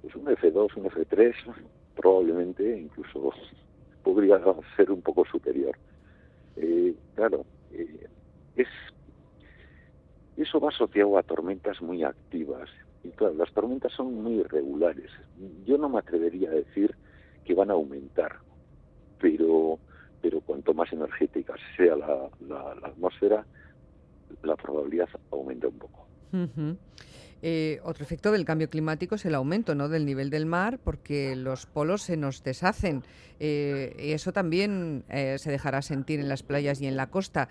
pues 0.02 0.14
un 0.14 0.26
F2, 0.26 0.76
un 0.76 0.84
F3, 0.84 1.34
probablemente 2.08 2.78
incluso 2.78 3.32
podría 4.02 4.40
ser 4.76 4.90
un 4.90 5.02
poco 5.02 5.26
superior. 5.26 5.76
Eh, 6.56 6.94
claro, 7.14 7.44
eh, 7.72 8.08
es 8.56 8.68
eso 10.38 10.60
va 10.60 10.70
asociado 10.70 11.18
a 11.18 11.22
tormentas 11.22 11.82
muy 11.82 12.04
activas. 12.04 12.70
Y 13.04 13.10
claro, 13.10 13.34
las 13.34 13.52
tormentas 13.52 13.92
son 13.92 14.22
muy 14.22 14.34
irregulares. 14.40 15.10
Yo 15.66 15.76
no 15.76 15.88
me 15.88 15.98
atrevería 15.98 16.50
a 16.50 16.54
decir 16.54 16.94
que 17.44 17.54
van 17.54 17.70
a 17.70 17.74
aumentar, 17.74 18.36
pero, 19.20 19.78
pero 20.22 20.40
cuanto 20.40 20.72
más 20.74 20.92
energética 20.92 21.54
sea 21.76 21.96
la, 21.96 22.30
la, 22.48 22.70
atmósfera, 22.84 23.44
la 24.42 24.56
probabilidad 24.56 25.08
aumenta 25.30 25.68
un 25.68 25.78
poco. 25.78 26.06
Eh, 27.40 27.80
otro 27.84 28.02
efecto 28.02 28.32
del 28.32 28.44
cambio 28.44 28.68
climático 28.68 29.14
es 29.14 29.24
el 29.24 29.34
aumento 29.34 29.74
¿no? 29.74 29.88
del 29.88 30.04
nivel 30.04 30.30
del 30.30 30.46
mar, 30.46 30.78
porque 30.82 31.36
los 31.36 31.66
polos 31.66 32.02
se 32.02 32.16
nos 32.16 32.42
deshacen. 32.42 33.02
Eh, 33.38 33.94
eso 33.98 34.32
también 34.32 35.04
eh, 35.08 35.38
se 35.38 35.50
dejará 35.50 35.82
sentir 35.82 36.18
en 36.20 36.28
las 36.28 36.42
playas 36.42 36.80
y 36.80 36.86
en 36.86 36.96
la 36.96 37.08
costa. 37.08 37.48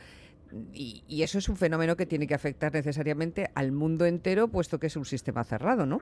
Y, 0.74 1.04
eso 1.22 1.38
es 1.38 1.50
un 1.50 1.58
fenómeno 1.58 1.98
que 1.98 2.06
tiene 2.06 2.26
que 2.26 2.34
afectar 2.34 2.74
necesariamente 2.74 3.50
al 3.54 3.72
mundo 3.72 4.06
entero, 4.06 4.48
puesto 4.48 4.80
que 4.80 4.88
es 4.88 4.96
un 4.96 5.06
sistema 5.06 5.44
cerrado, 5.44 5.86
¿no? 5.86 6.02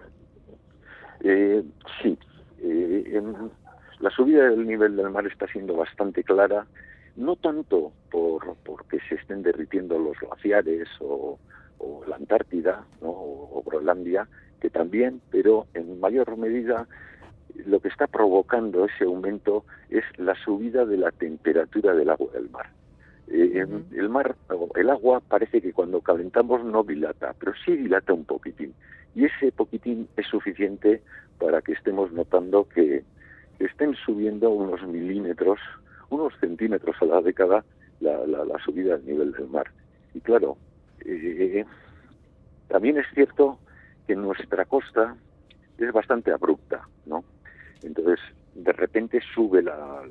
sí. 2.01 2.17
la 3.99 4.09
subida 4.11 4.49
del 4.49 4.67
nivel 4.67 4.95
del 4.95 5.09
mar 5.09 5.25
está 5.25 5.47
siendo 5.47 5.75
bastante 5.75 6.23
clara, 6.23 6.67
no 7.15 7.35
tanto 7.37 7.91
por 8.11 8.55
porque 8.63 8.99
se 9.09 9.15
estén 9.15 9.41
derritiendo 9.41 9.97
los 9.97 10.19
glaciares 10.19 10.87
o, 10.99 11.39
o 11.77 12.03
la 12.07 12.15
Antártida 12.15 12.85
o, 13.01 13.63
Groenlandia, 13.65 14.27
que 14.59 14.69
también, 14.69 15.21
pero 15.31 15.67
en 15.73 15.99
mayor 15.99 16.37
medida 16.37 16.87
lo 17.65 17.79
que 17.79 17.87
está 17.87 18.07
provocando 18.07 18.85
ese 18.85 19.05
aumento 19.05 19.63
es 19.89 20.03
la 20.17 20.35
subida 20.43 20.85
de 20.85 20.97
la 20.97 21.11
temperatura 21.11 21.93
del 21.93 22.09
agua 22.09 22.31
del 22.33 22.49
mar. 22.49 22.69
Eh, 23.27 23.65
el 23.93 24.09
mar, 24.09 24.35
el 24.75 24.89
agua 24.89 25.19
parece 25.19 25.61
que 25.61 25.73
cuando 25.73 26.01
calentamos 26.01 26.63
no 26.63 26.83
dilata, 26.83 27.33
pero 27.39 27.53
sí 27.65 27.75
dilata 27.75 28.13
un 28.13 28.25
poquitín. 28.25 28.73
Y 29.15 29.25
ese 29.25 29.51
poquitín 29.51 30.07
es 30.17 30.27
suficiente 30.27 31.01
para 31.39 31.61
que 31.61 31.71
estemos 31.73 32.11
notando 32.11 32.67
que 32.67 33.03
estén 33.59 33.95
subiendo 33.95 34.49
unos 34.51 34.85
milímetros, 34.85 35.59
unos 36.09 36.33
centímetros 36.39 36.95
a 37.01 37.05
la 37.05 37.21
década 37.21 37.63
la, 37.99 38.25
la 38.25 38.59
subida 38.63 38.97
del 38.97 39.05
nivel 39.05 39.31
del 39.31 39.47
mar. 39.47 39.67
Y 40.13 40.19
claro, 40.19 40.57
eh, 41.05 41.65
también 42.67 42.97
es 42.97 43.05
cierto 43.13 43.59
que 44.07 44.15
nuestra 44.15 44.65
costa 44.65 45.15
es 45.77 45.91
bastante 45.91 46.31
abrupta, 46.31 46.87
¿no? 47.05 47.23
Entonces, 47.83 48.19
de 48.53 48.71
repente 48.73 49.21
sube 49.33 49.61
la, 49.61 50.01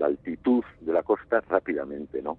altitud 0.00 0.62
de 0.80 0.92
la 0.92 1.02
costa 1.02 1.40
rápidamente, 1.48 2.20
¿no? 2.20 2.38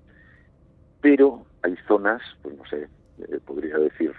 Pero 1.02 1.46
hay 1.64 1.76
zonas, 1.88 2.22
pues 2.42 2.56
no 2.58 2.66
sé, 2.66 2.88
eh, 3.20 3.40
podría 3.46 3.78
decir, 3.78 4.14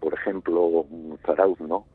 por 0.00 0.14
ejemplo, 0.14 0.86
Zarauz, 1.24 1.60
¿no? 1.60 1.86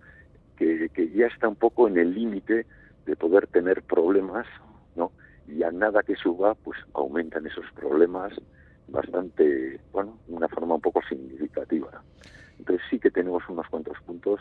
Que, 0.58 0.90
que 0.90 1.10
ya 1.10 1.28
está 1.28 1.50
un 1.50 1.56
poco 1.56 1.88
en 1.88 1.98
el 1.98 2.14
límite 2.14 2.66
de 3.06 3.16
poder 3.16 3.48
tener 3.48 3.82
problemas, 3.84 4.48
¿no? 4.96 5.12
Y 5.48 5.64
a 5.64 5.72
nada 5.72 6.04
que 6.04 6.16
suba, 6.16 6.56
pues 6.56 6.80
aumentan 6.94 7.46
esos 7.46 7.66
problemas 7.74 8.34
bastante, 8.88 9.80
bueno, 9.92 10.18
de 10.28 10.34
una 10.34 10.48
forma 10.48 10.76
un 10.76 10.82
poco 10.82 11.02
significativa. 11.08 12.02
Entonces 12.60 12.86
sí 12.90 13.00
que 13.00 13.12
tenemos 13.12 13.44
unos 13.50 13.68
cuantos 13.68 13.98
puntos 14.06 14.40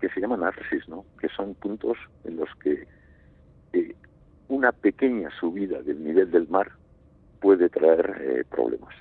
que 0.00 0.08
se 0.10 0.20
llaman 0.20 0.44
arsis, 0.44 0.88
¿no? 0.88 1.04
Que 1.20 1.28
son 1.28 1.54
puntos 1.54 1.98
en 2.24 2.36
los 2.36 2.48
que 2.62 2.86
eh, 3.72 3.94
una 4.48 4.72
pequeña 4.72 5.30
subida 5.38 5.82
del 5.82 6.02
nivel 6.02 6.30
del 6.30 6.48
mar 6.48 6.70
puede 7.40 7.68
traer 7.68 8.16
eh, 8.20 8.44
problemas. 8.48 8.94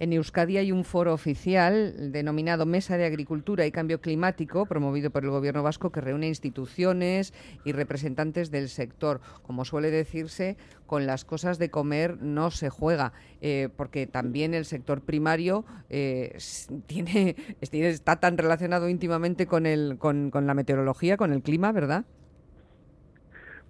En 0.00 0.12
Euskadi 0.12 0.58
hay 0.58 0.70
un 0.70 0.84
foro 0.84 1.12
oficial 1.12 2.12
denominado 2.12 2.66
Mesa 2.66 2.96
de 2.96 3.04
Agricultura 3.04 3.66
y 3.66 3.72
Cambio 3.72 4.00
Climático, 4.00 4.66
promovido 4.66 5.10
por 5.10 5.24
el 5.24 5.30
Gobierno 5.30 5.62
vasco, 5.62 5.90
que 5.90 6.00
reúne 6.00 6.28
instituciones 6.28 7.34
y 7.64 7.72
representantes 7.72 8.52
del 8.52 8.68
sector. 8.68 9.20
Como 9.42 9.64
suele 9.64 9.90
decirse, 9.90 10.56
con 10.86 11.06
las 11.06 11.24
cosas 11.24 11.58
de 11.58 11.70
comer 11.70 12.22
no 12.22 12.50
se 12.52 12.70
juega, 12.70 13.12
eh, 13.40 13.70
porque 13.76 14.06
también 14.06 14.54
el 14.54 14.66
sector 14.66 15.00
primario 15.00 15.64
eh, 15.90 16.36
está 16.36 18.16
tan 18.20 18.38
relacionado 18.38 18.88
íntimamente 18.88 19.46
con 19.46 19.64
la 19.64 20.54
meteorología, 20.54 21.16
con 21.16 21.32
el 21.32 21.42
clima, 21.42 21.72
¿verdad? 21.72 22.04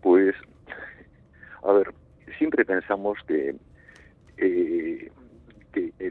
Pues, 0.02 0.34
a 1.62 1.72
ver, 1.72 1.92
siempre 2.38 2.64
pensamos 2.64 3.18
que 3.26 3.56
eh, 4.36 4.77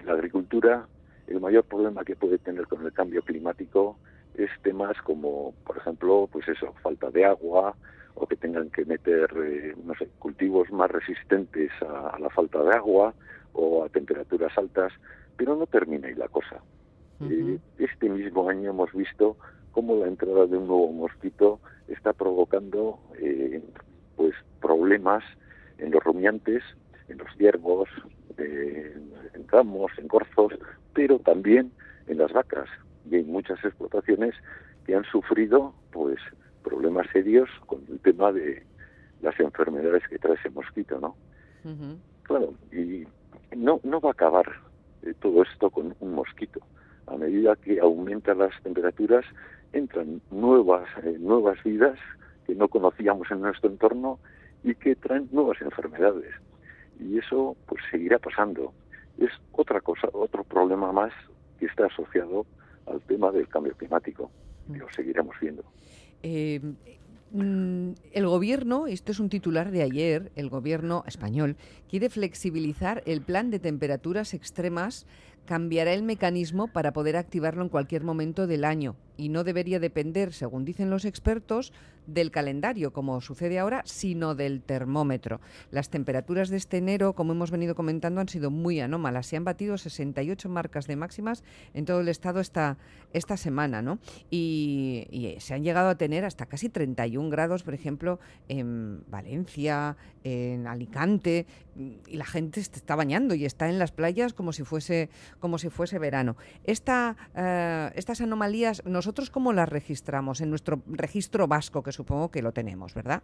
la 0.08 0.14
agricultura, 0.14 0.88
el 1.28 1.42
mayor 1.42 1.66
problema 1.66 2.04
que 2.04 2.16
puede 2.16 2.38
tener 2.38 2.66
con 2.68 2.86
el 2.86 2.94
cambio 2.94 3.22
climático 3.22 3.98
es 4.36 4.50
temas 4.64 4.98
como, 5.04 5.54
por 5.66 5.78
ejemplo, 5.78 6.30
pues 6.32 6.48
eso, 6.48 6.74
falta 6.82 7.12
de 7.12 7.26
agua 7.26 7.76
o 8.16 8.26
que 8.26 8.36
tengan 8.36 8.70
que 8.70 8.86
meter, 8.86 9.30
eh, 9.46 9.76
no 9.84 9.94
sé, 9.96 10.08
cultivos 10.18 10.72
más 10.72 10.90
resistentes 10.90 11.72
a, 11.82 12.18
la 12.20 12.30
falta 12.30 12.64
de 12.64 12.76
agua 12.76 13.14
o 13.54 13.84
a 13.84 13.90
temperaturas 13.90 14.58
altas, 14.58 14.94
pero 15.36 15.56
no 15.56 15.68
termina 15.68 16.08
ahí 16.08 16.16
la 16.16 16.28
cosa. 16.28 16.62
Eh, 17.20 17.58
este 17.80 18.10
mismo 18.10 18.48
año 18.48 18.70
hemos 18.70 18.94
visto 18.94 19.38
cómo 19.72 19.96
la 19.98 20.08
entrada 20.08 20.46
de 20.46 20.58
un 20.58 20.68
nuevo 20.68 20.92
mosquito 20.92 21.60
está 21.88 22.14
provocando 22.14 23.00
eh, 23.20 23.62
pues 24.16 24.34
problemas 24.62 25.24
en 25.80 25.92
los 25.92 26.04
rumiantes, 26.04 26.64
en 27.08 27.18
los 27.18 27.28
ciervos, 27.38 27.90
en 28.38 29.48
tramos, 29.48 29.92
en 29.98 30.08
corzos, 30.08 30.54
pero 30.94 31.20
también 31.20 31.72
en 32.08 32.18
las 32.18 32.32
vacas 32.34 32.68
y 33.10 33.16
hay 33.16 33.24
muchas 33.24 33.64
explotaciones 33.64 34.36
que 34.86 34.96
han 34.96 35.06
sufrido 35.06 35.74
pues 35.92 36.18
problemas 36.64 37.08
serios 37.12 37.50
con 37.66 37.82
el 37.90 38.00
tema 38.00 38.32
de 38.32 38.64
las 39.22 39.40
enfermedades 39.40 40.04
que 40.10 40.20
trae 40.20 40.36
ese 40.36 40.50
mosquito, 40.50 41.00
¿no? 41.00 41.16
Claro, 42.24 42.54
y 42.72 43.06
no, 43.56 43.80
no 43.84 44.00
va 44.00 44.10
a 44.10 44.14
acabar 44.14 44.46
eh, 45.04 45.14
todo 45.20 45.44
esto 45.44 45.70
con 45.70 45.96
un 46.00 46.14
mosquito. 46.14 46.62
A 47.08 47.18
medida 47.18 47.56
que 47.56 47.80
aumentan 47.80 48.40
las 48.40 48.54
temperaturas, 48.64 49.26
entran 49.74 50.22
nuevas, 50.32 50.88
eh, 51.04 51.18
nuevas 51.20 51.62
vidas 51.64 51.98
que 52.46 52.56
no 52.56 52.68
conocíamos 52.68 53.30
en 53.32 53.42
nuestro 53.42 53.70
entorno 53.70 54.20
y 54.64 54.76
que 54.76 54.96
traen 54.96 55.28
nuevas 55.32 55.62
enfermedades. 55.62 56.34
Y 57.00 57.18
eso 57.18 57.56
pues 57.66 57.82
seguirá 57.92 58.20
pasando. 58.20 58.74
Es 59.18 59.32
otra 59.52 59.82
cosa, 59.82 60.08
otro 60.14 60.44
problema 60.44 60.92
más 60.92 61.14
que 61.60 61.66
está 61.66 61.86
asociado 61.86 62.46
al 62.86 63.02
tema 63.02 63.32
del 63.32 63.48
cambio 63.48 63.74
climático. 63.76 64.32
Y 64.70 64.78
lo 64.78 64.88
seguiremos 64.92 65.36
viendo. 65.42 65.64
Eh, 66.24 66.60
mm, 67.32 67.92
el 68.12 68.28
gobierno, 68.28 68.88
esto 68.88 69.12
es 69.12 69.20
un 69.20 69.30
titular 69.30 69.72
de 69.72 69.84
ayer, 69.84 70.32
el 70.36 70.50
gobierno 70.50 71.04
español 71.08 71.56
quiere 71.90 72.10
flexibilizar 72.10 73.02
el 73.06 73.22
plan 73.22 73.50
de 73.50 73.60
temperaturas 73.60 74.34
extremas, 74.34 75.06
cambiará 75.46 75.94
el 75.94 76.04
mecanismo 76.04 76.68
para 76.68 76.92
poder 76.92 77.16
activarlo 77.16 77.64
en 77.64 77.70
cualquier 77.70 78.04
momento 78.04 78.48
del 78.48 78.66
año 78.66 78.96
y 79.18 79.30
no 79.30 79.44
debería 79.44 79.80
depender, 79.80 80.34
según 80.34 80.64
dicen 80.64 80.90
los 80.90 81.06
expertos, 81.06 81.74
del 82.08 82.32
calendario, 82.32 82.94
como 82.94 83.22
sucede 83.22 83.60
ahora, 83.60 83.84
sino 83.86 84.34
del 84.34 84.62
termómetro. 84.62 85.42
Las 85.72 85.90
temperaturas 85.90 86.50
de 86.50 86.58
este 86.58 86.78
enero, 86.78 87.14
como 87.14 87.34
hemos 87.34 87.52
venido 87.52 87.76
comentando, 87.76 88.22
han 88.22 88.30
sido 88.30 88.50
muy 88.50 88.80
anómalas. 88.80 89.28
Se 89.28 89.36
han 89.36 89.44
batido 89.44 89.78
68 89.78 90.50
marcas 90.50 90.88
de 90.88 90.96
máximas 90.96 91.44
en 91.74 91.86
todo 91.86 92.00
el 92.00 92.08
estado 92.08 92.40
esta, 92.40 92.78
esta 93.14 93.38
semana, 93.38 93.82
¿no? 93.82 94.00
Y, 94.32 95.36
se 95.40 95.54
han 95.54 95.64
llegado 95.64 95.90
a 95.90 95.96
tener 95.96 96.24
hasta 96.24 96.46
casi 96.46 96.70
31 96.70 97.30
grados, 97.30 97.64
por 97.64 97.74
ejemplo, 97.74 98.20
en 98.48 99.04
Valencia, 99.08 99.98
en 100.24 100.66
Alicante, 100.68 101.46
y 102.08 102.16
la 102.18 102.26
gente 102.26 102.60
está 102.60 102.96
bañando 102.96 103.36
y 103.36 103.46
está 103.46 103.70
en 103.70 103.78
las 103.78 103.92
playas 103.92 104.34
como 104.34 104.54
si 104.54 104.64
fuese, 104.64 105.10
como 105.40 105.58
si 105.58 105.70
fuese 105.70 106.00
verano. 106.00 106.38
Eh, 106.66 107.92
estas 107.96 108.22
anomalías 108.22 108.84
nos 108.86 109.07
¿Nosotros 109.08 109.30
cómo 109.30 109.54
las 109.54 109.70
registramos 109.70 110.42
en 110.42 110.50
nuestro 110.50 110.82
registro 110.86 111.48
vasco, 111.48 111.82
que 111.82 111.94
supongo 111.94 112.30
que 112.30 112.42
lo 112.42 112.52
tenemos, 112.52 112.94
verdad? 112.94 113.24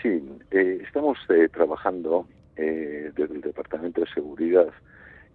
Sí, 0.00 0.22
eh, 0.52 0.80
estamos 0.86 1.18
eh, 1.28 1.48
trabajando 1.48 2.28
eh, 2.54 3.10
desde 3.16 3.34
el 3.34 3.40
Departamento 3.40 4.02
de 4.02 4.06
Seguridad 4.14 4.68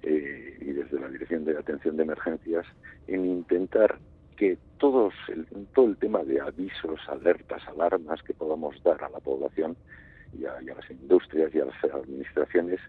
y 0.04 0.72
desde 0.72 1.02
la 1.02 1.10
Dirección 1.10 1.44
de 1.44 1.58
Atención 1.58 1.98
de 1.98 2.04
Emergencias 2.04 2.66
en 3.08 3.26
intentar 3.26 4.00
que 4.38 4.58
todos 4.78 5.14
todo 5.74 5.88
el 5.88 5.98
tema 5.98 6.24
de 6.24 6.40
avisos, 6.40 7.02
alertas, 7.10 7.62
alarmas 7.68 8.24
que 8.24 8.34
podamos 8.34 8.82
dar 8.84 9.04
a 9.04 9.10
la 9.10 9.20
población 9.20 9.76
y 10.32 10.46
a, 10.46 10.62
y 10.62 10.70
a 10.70 10.76
las 10.76 10.90
industrias 10.90 11.54
y 11.54 11.60
a 11.60 11.66
las 11.66 11.84
administraciones 11.84 12.80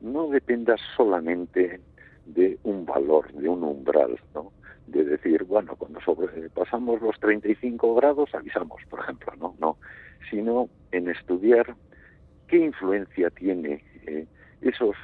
no 0.00 0.28
dependa 0.28 0.76
solamente 0.96 1.80
de 2.26 2.56
un 2.62 2.86
valor, 2.86 3.32
de 3.32 3.48
un 3.48 3.64
umbral, 3.64 4.20
¿no? 4.32 4.52
De 4.86 5.04
decir, 5.04 5.44
bueno, 5.44 5.76
cuando 5.76 6.00
sobrepasamos 6.00 7.00
los 7.00 7.18
35 7.20 7.94
grados 7.94 8.34
avisamos, 8.34 8.82
por 8.88 9.00
ejemplo, 9.00 9.32
no, 9.38 9.54
no, 9.60 9.78
sino 10.30 10.68
en 10.90 11.08
estudiar 11.08 11.74
qué 12.48 12.58
influencia 12.58 13.30
tiene 13.30 13.84
eh, 14.06 14.26
esos 14.60 14.96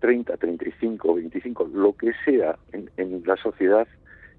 30, 0.00 0.36
35, 0.36 1.14
25, 1.14 1.70
lo 1.72 1.96
que 1.96 2.12
sea 2.24 2.58
en, 2.72 2.90
en 2.96 3.22
la 3.26 3.36
sociedad, 3.36 3.88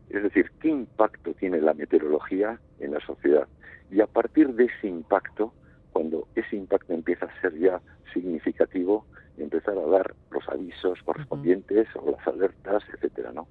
es 0.09 0.23
decir, 0.23 0.51
qué 0.61 0.69
impacto 0.69 1.33
tiene 1.33 1.59
la 1.59 1.73
meteorología 1.73 2.59
en 2.79 2.91
la 2.93 2.99
sociedad. 2.99 3.47
Y 3.91 4.01
a 4.01 4.07
partir 4.07 4.53
de 4.53 4.65
ese 4.65 4.87
impacto, 4.87 5.53
cuando 5.91 6.27
ese 6.35 6.55
impacto 6.55 6.93
empieza 6.93 7.25
a 7.25 7.41
ser 7.41 7.57
ya 7.57 7.81
significativo, 8.13 9.05
empezar 9.37 9.77
a 9.77 9.85
dar 9.85 10.13
los 10.31 10.47
avisos 10.49 11.01
correspondientes 11.03 11.87
o 11.95 12.11
las 12.11 12.27
alertas, 12.27 12.83
etcétera, 12.93 13.31
¿no? 13.33 13.47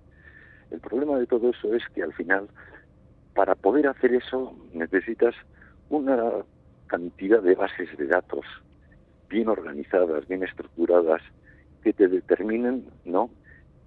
El 0.74 0.80
problema 0.80 1.16
de 1.20 1.26
todo 1.26 1.50
eso 1.50 1.72
es 1.72 1.84
que 1.94 2.02
al 2.02 2.12
final, 2.14 2.48
para 3.32 3.54
poder 3.54 3.86
hacer 3.86 4.12
eso, 4.12 4.56
necesitas 4.72 5.32
una 5.88 6.18
cantidad 6.88 7.40
de 7.40 7.54
bases 7.54 7.96
de 7.96 8.08
datos 8.08 8.44
bien 9.28 9.46
organizadas, 9.46 10.26
bien 10.26 10.42
estructuradas, 10.42 11.22
que 11.84 11.92
te 11.92 12.08
determinen 12.08 12.86
¿no? 13.04 13.30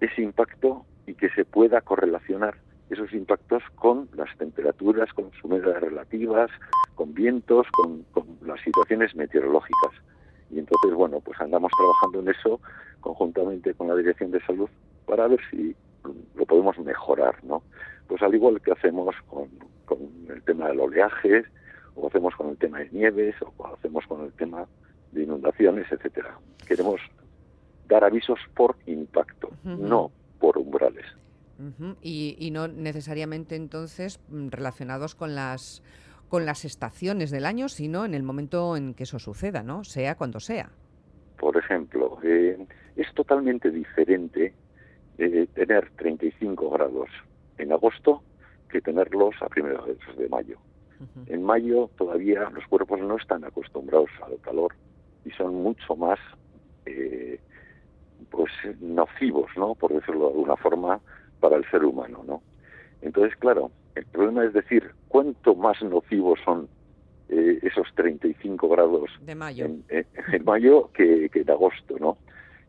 ese 0.00 0.22
impacto 0.22 0.86
y 1.06 1.12
que 1.12 1.28
se 1.28 1.44
pueda 1.44 1.82
correlacionar 1.82 2.54
esos 2.88 3.12
impactos 3.12 3.62
con 3.74 4.08
las 4.14 4.34
temperaturas, 4.38 5.12
con 5.12 5.26
las 5.30 5.44
humedades 5.44 5.82
relativas, 5.82 6.50
con 6.94 7.12
vientos, 7.12 7.66
con, 7.72 8.02
con, 8.12 8.24
las 8.46 8.62
situaciones 8.62 9.14
meteorológicas. 9.14 9.92
Y 10.50 10.58
entonces, 10.58 10.94
bueno, 10.94 11.20
pues 11.20 11.38
andamos 11.38 11.70
trabajando 11.76 12.20
en 12.20 12.34
eso 12.34 12.62
conjuntamente 13.00 13.74
con 13.74 13.88
la 13.88 13.94
Dirección 13.96 14.30
de 14.30 14.40
Salud 14.46 14.70
para 15.04 15.28
ver 15.28 15.40
si 15.50 15.76
lo 16.34 16.46
podemos 16.46 16.78
mejorar, 16.78 17.42
¿no? 17.44 17.62
Pues 18.06 18.22
al 18.22 18.34
igual 18.34 18.60
que 18.60 18.72
hacemos 18.72 19.14
con, 19.26 19.48
el 20.28 20.42
tema 20.42 20.68
del 20.68 20.80
oleaje, 20.80 21.44
o 21.94 22.08
hacemos 22.08 22.34
con 22.36 22.50
el 22.50 22.58
tema 22.58 22.78
de 22.78 22.90
nieves, 22.90 23.34
o 23.42 23.66
hacemos 23.66 24.06
con 24.06 24.24
el 24.24 24.32
tema 24.32 24.66
de 25.12 25.24
inundaciones, 25.24 25.90
etcétera. 25.90 26.38
Queremos 26.66 27.00
dar 27.88 28.04
avisos 28.04 28.38
por 28.54 28.76
impacto, 28.86 29.50
no 29.64 30.10
por 30.38 30.58
umbrales. 30.58 31.06
y, 32.02 32.36
y, 32.38 32.50
no 32.52 32.68
necesariamente 32.68 33.56
entonces 33.56 34.20
mm, 34.28 34.50
relacionados 34.50 35.16
con 35.16 35.34
las 35.34 35.82
con 36.28 36.46
las 36.46 36.64
estaciones 36.64 37.30
del 37.30 37.46
año, 37.46 37.68
sino 37.68 38.04
en 38.04 38.14
el 38.14 38.22
momento 38.22 38.76
en 38.76 38.94
que 38.94 39.04
eso 39.04 39.18
suceda, 39.18 39.62
¿no? 39.62 39.84
Sea 39.84 40.16
cuando 40.16 40.40
sea. 40.40 40.70
Por 41.38 41.56
ejemplo, 41.56 42.18
eh, 42.22 42.66
es 42.96 43.12
totalmente 43.14 43.70
diferente 43.70 44.54
eh, 45.18 45.48
tener 45.54 45.90
35 45.96 46.70
grados 46.70 47.08
en 47.58 47.72
agosto 47.72 48.22
que 48.68 48.80
tenerlos 48.80 49.34
a 49.40 49.48
primeros 49.48 49.86
de 50.16 50.28
mayo. 50.28 50.58
En 51.26 51.44
mayo 51.44 51.90
todavía 51.96 52.50
los 52.50 52.66
cuerpos 52.66 52.98
no 53.00 53.16
están 53.16 53.44
acostumbrados 53.44 54.10
al 54.20 54.40
calor 54.40 54.74
y 55.24 55.30
son 55.30 55.54
mucho 55.54 55.94
más 55.94 56.18
eh, 56.86 57.38
pues 58.30 58.50
nocivos, 58.80 59.50
¿no? 59.56 59.74
Por 59.74 59.92
decirlo 59.92 60.26
de 60.26 60.32
alguna 60.32 60.56
forma, 60.56 61.00
para 61.40 61.56
el 61.56 61.68
ser 61.70 61.84
humano, 61.84 62.24
¿no? 62.26 62.42
Entonces, 63.00 63.36
claro, 63.38 63.70
el 63.94 64.06
problema 64.06 64.44
es 64.44 64.52
decir 64.52 64.90
cuánto 65.08 65.54
más 65.54 65.80
nocivos 65.82 66.40
son 66.44 66.68
eh, 67.28 67.58
esos 67.62 67.86
35 67.94 68.68
grados 68.68 69.10
de 69.20 69.34
mayo. 69.34 69.66
En, 69.66 69.84
en 69.88 70.44
mayo 70.44 70.90
que, 70.92 71.28
que 71.30 71.40
en 71.40 71.50
agosto, 71.50 71.96
¿no? 72.00 72.18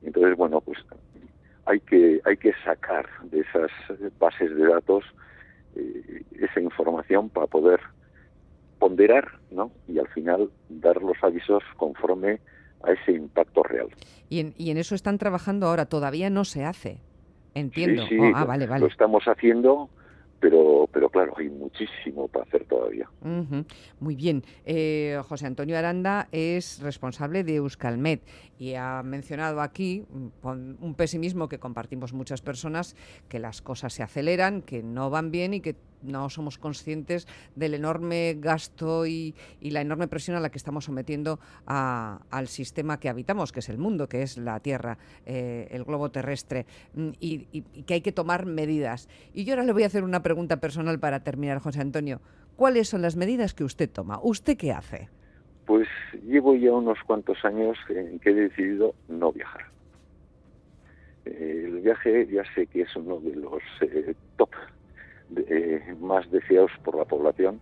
Entonces, 0.03 0.37
bueno, 0.37 0.61
pues 0.61 0.77
hay 1.69 1.79
que, 1.81 2.19
hay 2.25 2.37
que 2.37 2.51
sacar 2.65 3.07
de 3.23 3.41
esas 3.41 3.69
bases 4.19 4.55
de 4.55 4.67
datos 4.67 5.03
eh, 5.75 6.23
esa 6.39 6.59
información 6.59 7.29
para 7.29 7.45
poder 7.45 7.79
ponderar 8.79 9.39
¿no? 9.51 9.71
y 9.87 9.99
al 9.99 10.07
final 10.07 10.49
dar 10.69 11.01
los 11.01 11.17
avisos 11.21 11.61
conforme 11.77 12.39
a 12.83 12.91
ese 12.93 13.11
impacto 13.11 13.61
real. 13.61 13.87
Y 14.29 14.39
en, 14.39 14.53
y 14.57 14.71
en 14.71 14.77
eso 14.77 14.95
están 14.95 15.17
trabajando 15.19 15.67
ahora, 15.67 15.85
todavía 15.85 16.29
no 16.29 16.43
se 16.43 16.65
hace. 16.65 17.01
Entiendo. 17.53 18.05
Sí, 18.07 18.17
oh, 18.17 18.31
ah, 18.33 18.45
vale, 18.45 18.65
vale. 18.65 18.81
Lo 18.81 18.87
estamos 18.87 19.25
haciendo 19.25 19.89
pero, 20.39 20.87
pero 20.91 21.09
claro, 21.09 21.33
hay 21.37 21.49
muchísimo 21.49 22.27
para 22.27 22.45
hacer 22.45 22.65
todavía. 22.65 23.09
Muy 23.99 24.15
bien. 24.15 24.43
Eh, 24.65 25.19
José 25.27 25.47
Antonio 25.47 25.77
Aranda 25.77 26.27
es 26.31 26.79
responsable 26.81 27.43
de 27.43 27.55
Euskalmet 27.55 28.21
y 28.57 28.75
ha 28.75 29.01
mencionado 29.03 29.61
aquí, 29.61 30.05
con 30.41 30.77
un 30.81 30.95
pesimismo 30.95 31.49
que 31.49 31.59
compartimos 31.59 32.13
muchas 32.13 32.41
personas, 32.41 32.95
que 33.27 33.39
las 33.39 33.61
cosas 33.61 33.93
se 33.93 34.03
aceleran, 34.03 34.61
que 34.61 34.83
no 34.83 35.09
van 35.09 35.31
bien 35.31 35.53
y 35.53 35.61
que 35.61 35.75
no 36.01 36.29
somos 36.29 36.57
conscientes 36.57 37.27
del 37.55 37.73
enorme 37.73 38.35
gasto 38.39 39.05
y, 39.05 39.35
la 39.61 39.81
enorme 39.81 40.07
presión 40.07 40.35
a 40.37 40.39
la 40.39 40.49
que 40.49 40.57
estamos 40.57 40.85
sometiendo 40.85 41.39
al 41.65 42.47
sistema 42.47 42.99
que 42.99 43.09
habitamos, 43.09 43.51
que 43.51 43.59
es 43.59 43.69
el 43.69 43.77
mundo, 43.77 44.07
que 44.07 44.21
es 44.21 44.37
la 44.37 44.59
Tierra, 44.59 44.97
eh, 45.25 45.67
el 45.71 45.83
globo 45.83 46.11
terrestre, 46.11 46.65
mm, 46.93 47.09
y, 47.19 47.47
y 47.51 47.61
que 47.83 47.95
hay 47.95 48.01
que 48.01 48.11
tomar 48.11 48.45
medidas. 48.45 49.09
Y 49.33 49.45
yo 49.45 49.53
ahora 49.53 49.63
le 49.63 49.73
voy 49.73 49.83
a 49.83 49.87
hacer 49.87 50.03
una 50.03 50.23
pregunta 50.23 50.57
personal 50.57 50.99
para 50.99 51.23
terminar, 51.23 51.59
José 51.59 51.81
Antonio. 51.81 52.21
¿Cuáles 52.55 52.89
son 52.89 53.01
las 53.01 53.15
medidas 53.15 53.53
que 53.53 53.63
usted 53.63 53.89
toma? 53.89 54.19
¿Usted 54.21 54.57
qué 54.57 54.71
hace? 54.71 55.09
Pues 55.65 55.87
llevo 56.25 56.55
ya 56.55 56.73
unos 56.73 56.97
cuantos 57.05 57.45
años 57.45 57.77
en 57.89 58.19
que 58.19 58.31
he 58.31 58.33
decidido 58.33 58.95
no 59.07 59.31
viajar. 59.31 59.65
El 61.25 61.81
viaje 61.81 62.27
ya 62.27 62.43
sé 62.55 62.65
que 62.67 62.81
es 62.81 62.95
uno 62.95 63.19
de 63.19 63.35
los 63.35 63.61
eh, 63.81 64.15
top 64.35 64.49
eh, 65.35 65.95
más 65.99 66.29
deseados 66.31 66.71
por 66.83 66.95
la 66.95 67.05
población, 67.05 67.59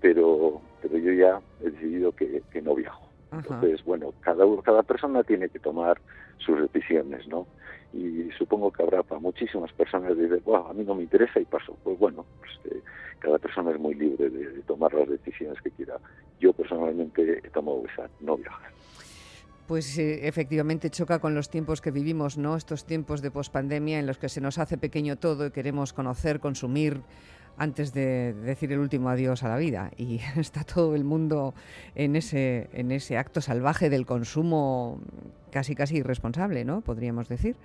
pero, 0.00 0.60
pero 0.82 0.98
yo 0.98 1.12
ya 1.12 1.40
he 1.60 1.70
decidido 1.70 2.12
que, 2.12 2.42
no 2.62 2.74
viajo. 2.74 3.06
Entonces, 3.32 3.84
bueno, 3.84 4.12
cada, 4.20 4.44
cada 4.62 4.82
persona 4.82 5.22
tiene 5.22 5.48
que 5.48 5.58
tomar 5.58 6.00
sus 6.38 6.60
decisiones, 6.72 7.26
¿no? 7.28 7.46
Y 7.92 8.30
supongo 8.38 8.70
que 8.70 8.82
habrá 8.82 9.02
para 9.02 9.20
muchísimas 9.20 9.72
personas 9.72 10.14
que 10.14 10.22
dicen, 10.22 10.42
a 10.54 10.72
mí 10.72 10.84
no 10.84 10.94
me 10.94 11.02
interesa 11.02 11.40
y 11.40 11.44
paso. 11.44 11.76
Pues 11.82 11.98
bueno, 11.98 12.24
pues, 12.38 12.74
eh, 12.74 12.80
cada 13.18 13.38
persona 13.38 13.70
es 13.70 13.78
muy 13.78 13.94
libre 13.94 14.28
de, 14.28 14.62
tomar 14.62 14.92
las 14.94 15.08
decisiones 15.08 15.60
que 15.62 15.70
quiera. 15.70 15.98
Yo 16.40 16.52
personalmente 16.52 17.38
he 17.38 17.50
tomado 17.50 17.84
esa, 17.92 18.08
no 18.20 18.36
viajar. 18.36 18.70
Pues 19.66 19.98
eh, 19.98 20.28
efectivamente 20.28 20.90
choca 20.90 21.18
con 21.18 21.34
los 21.34 21.50
tiempos 21.50 21.80
que 21.80 21.90
vivimos, 21.90 22.38
¿no? 22.38 22.56
Estos 22.56 22.84
tiempos 22.84 23.20
de 23.20 23.32
pospandemia 23.32 23.98
en 23.98 24.06
los 24.06 24.18
que 24.18 24.28
se 24.28 24.40
nos 24.40 24.58
hace 24.58 24.78
pequeño 24.78 25.16
todo 25.16 25.46
y 25.46 25.50
queremos 25.50 25.92
conocer, 25.92 26.38
consumir 26.38 27.02
antes 27.58 27.92
de 27.92 28.32
decir 28.34 28.70
el 28.72 28.78
último 28.78 29.08
adiós 29.08 29.42
a 29.42 29.48
la 29.48 29.56
vida. 29.56 29.90
Y 29.96 30.20
está 30.36 30.62
todo 30.62 30.94
el 30.94 31.04
mundo 31.04 31.54
en 31.94 32.14
ese, 32.14 32.68
en 32.72 32.92
ese 32.92 33.18
acto 33.18 33.40
salvaje 33.40 33.90
del 33.90 34.06
consumo 34.06 35.00
casi 35.50 35.74
casi 35.74 35.96
irresponsable, 35.96 36.64
¿no? 36.64 36.82
Podríamos 36.82 37.28
decir. 37.28 37.56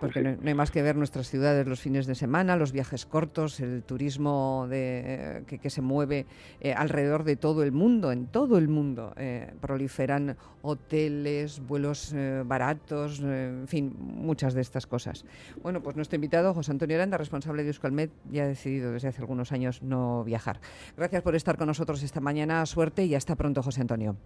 Porque 0.00 0.22
no, 0.22 0.36
hay 0.42 0.54
más 0.54 0.70
que 0.70 0.82
ver 0.82 0.96
nuestras 0.96 1.28
ciudades 1.28 1.66
los 1.66 1.80
fines 1.80 2.06
de 2.06 2.14
semana, 2.14 2.56
los 2.56 2.72
viajes 2.72 3.04
cortos, 3.04 3.60
el 3.60 3.82
turismo 3.82 4.66
de, 4.70 5.44
que, 5.46 5.70
se 5.70 5.82
mueve 5.82 6.24
eh, 6.60 6.72
alrededor 6.72 7.24
de 7.24 7.36
todo 7.36 7.62
el 7.62 7.70
mundo, 7.70 8.10
en 8.10 8.26
todo 8.26 8.56
el 8.56 8.68
mundo. 8.68 9.12
Eh, 9.18 9.52
proliferan 9.60 10.36
hoteles, 10.62 11.60
vuelos 11.60 12.14
eh, 12.14 12.42
baratos, 12.46 13.20
en 13.20 13.68
fin, 13.68 13.94
muchas 13.98 14.54
de 14.54 14.62
estas 14.62 14.86
cosas. 14.86 15.26
Bueno, 15.62 15.82
pues 15.82 15.96
nuestro 15.96 16.16
invitado, 16.16 16.54
José 16.54 16.72
Antonio 16.72 16.96
Aranda, 16.96 17.18
responsable 17.18 17.62
de 17.62 17.68
Euskalmet, 17.68 18.10
ya 18.30 18.44
ha 18.44 18.48
decidido 18.48 18.92
desde 18.92 19.08
hace 19.08 19.20
algunos 19.20 19.52
años 19.52 19.82
no 19.82 20.24
viajar. 20.24 20.60
Gracias 20.96 21.22
por 21.22 21.34
estar 21.34 21.58
con 21.58 21.66
nosotros 21.66 22.02
esta 22.02 22.20
mañana. 22.20 22.64
Suerte 22.64 23.04
y 23.04 23.14
hasta 23.14 23.36
pronto, 23.36 23.62
José 23.62 23.82
Antonio. 23.82 24.16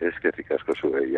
Es 0.00 0.14
que 0.22 0.30
ricasco 0.30 0.72
sube 0.74 1.06
y 1.06 1.16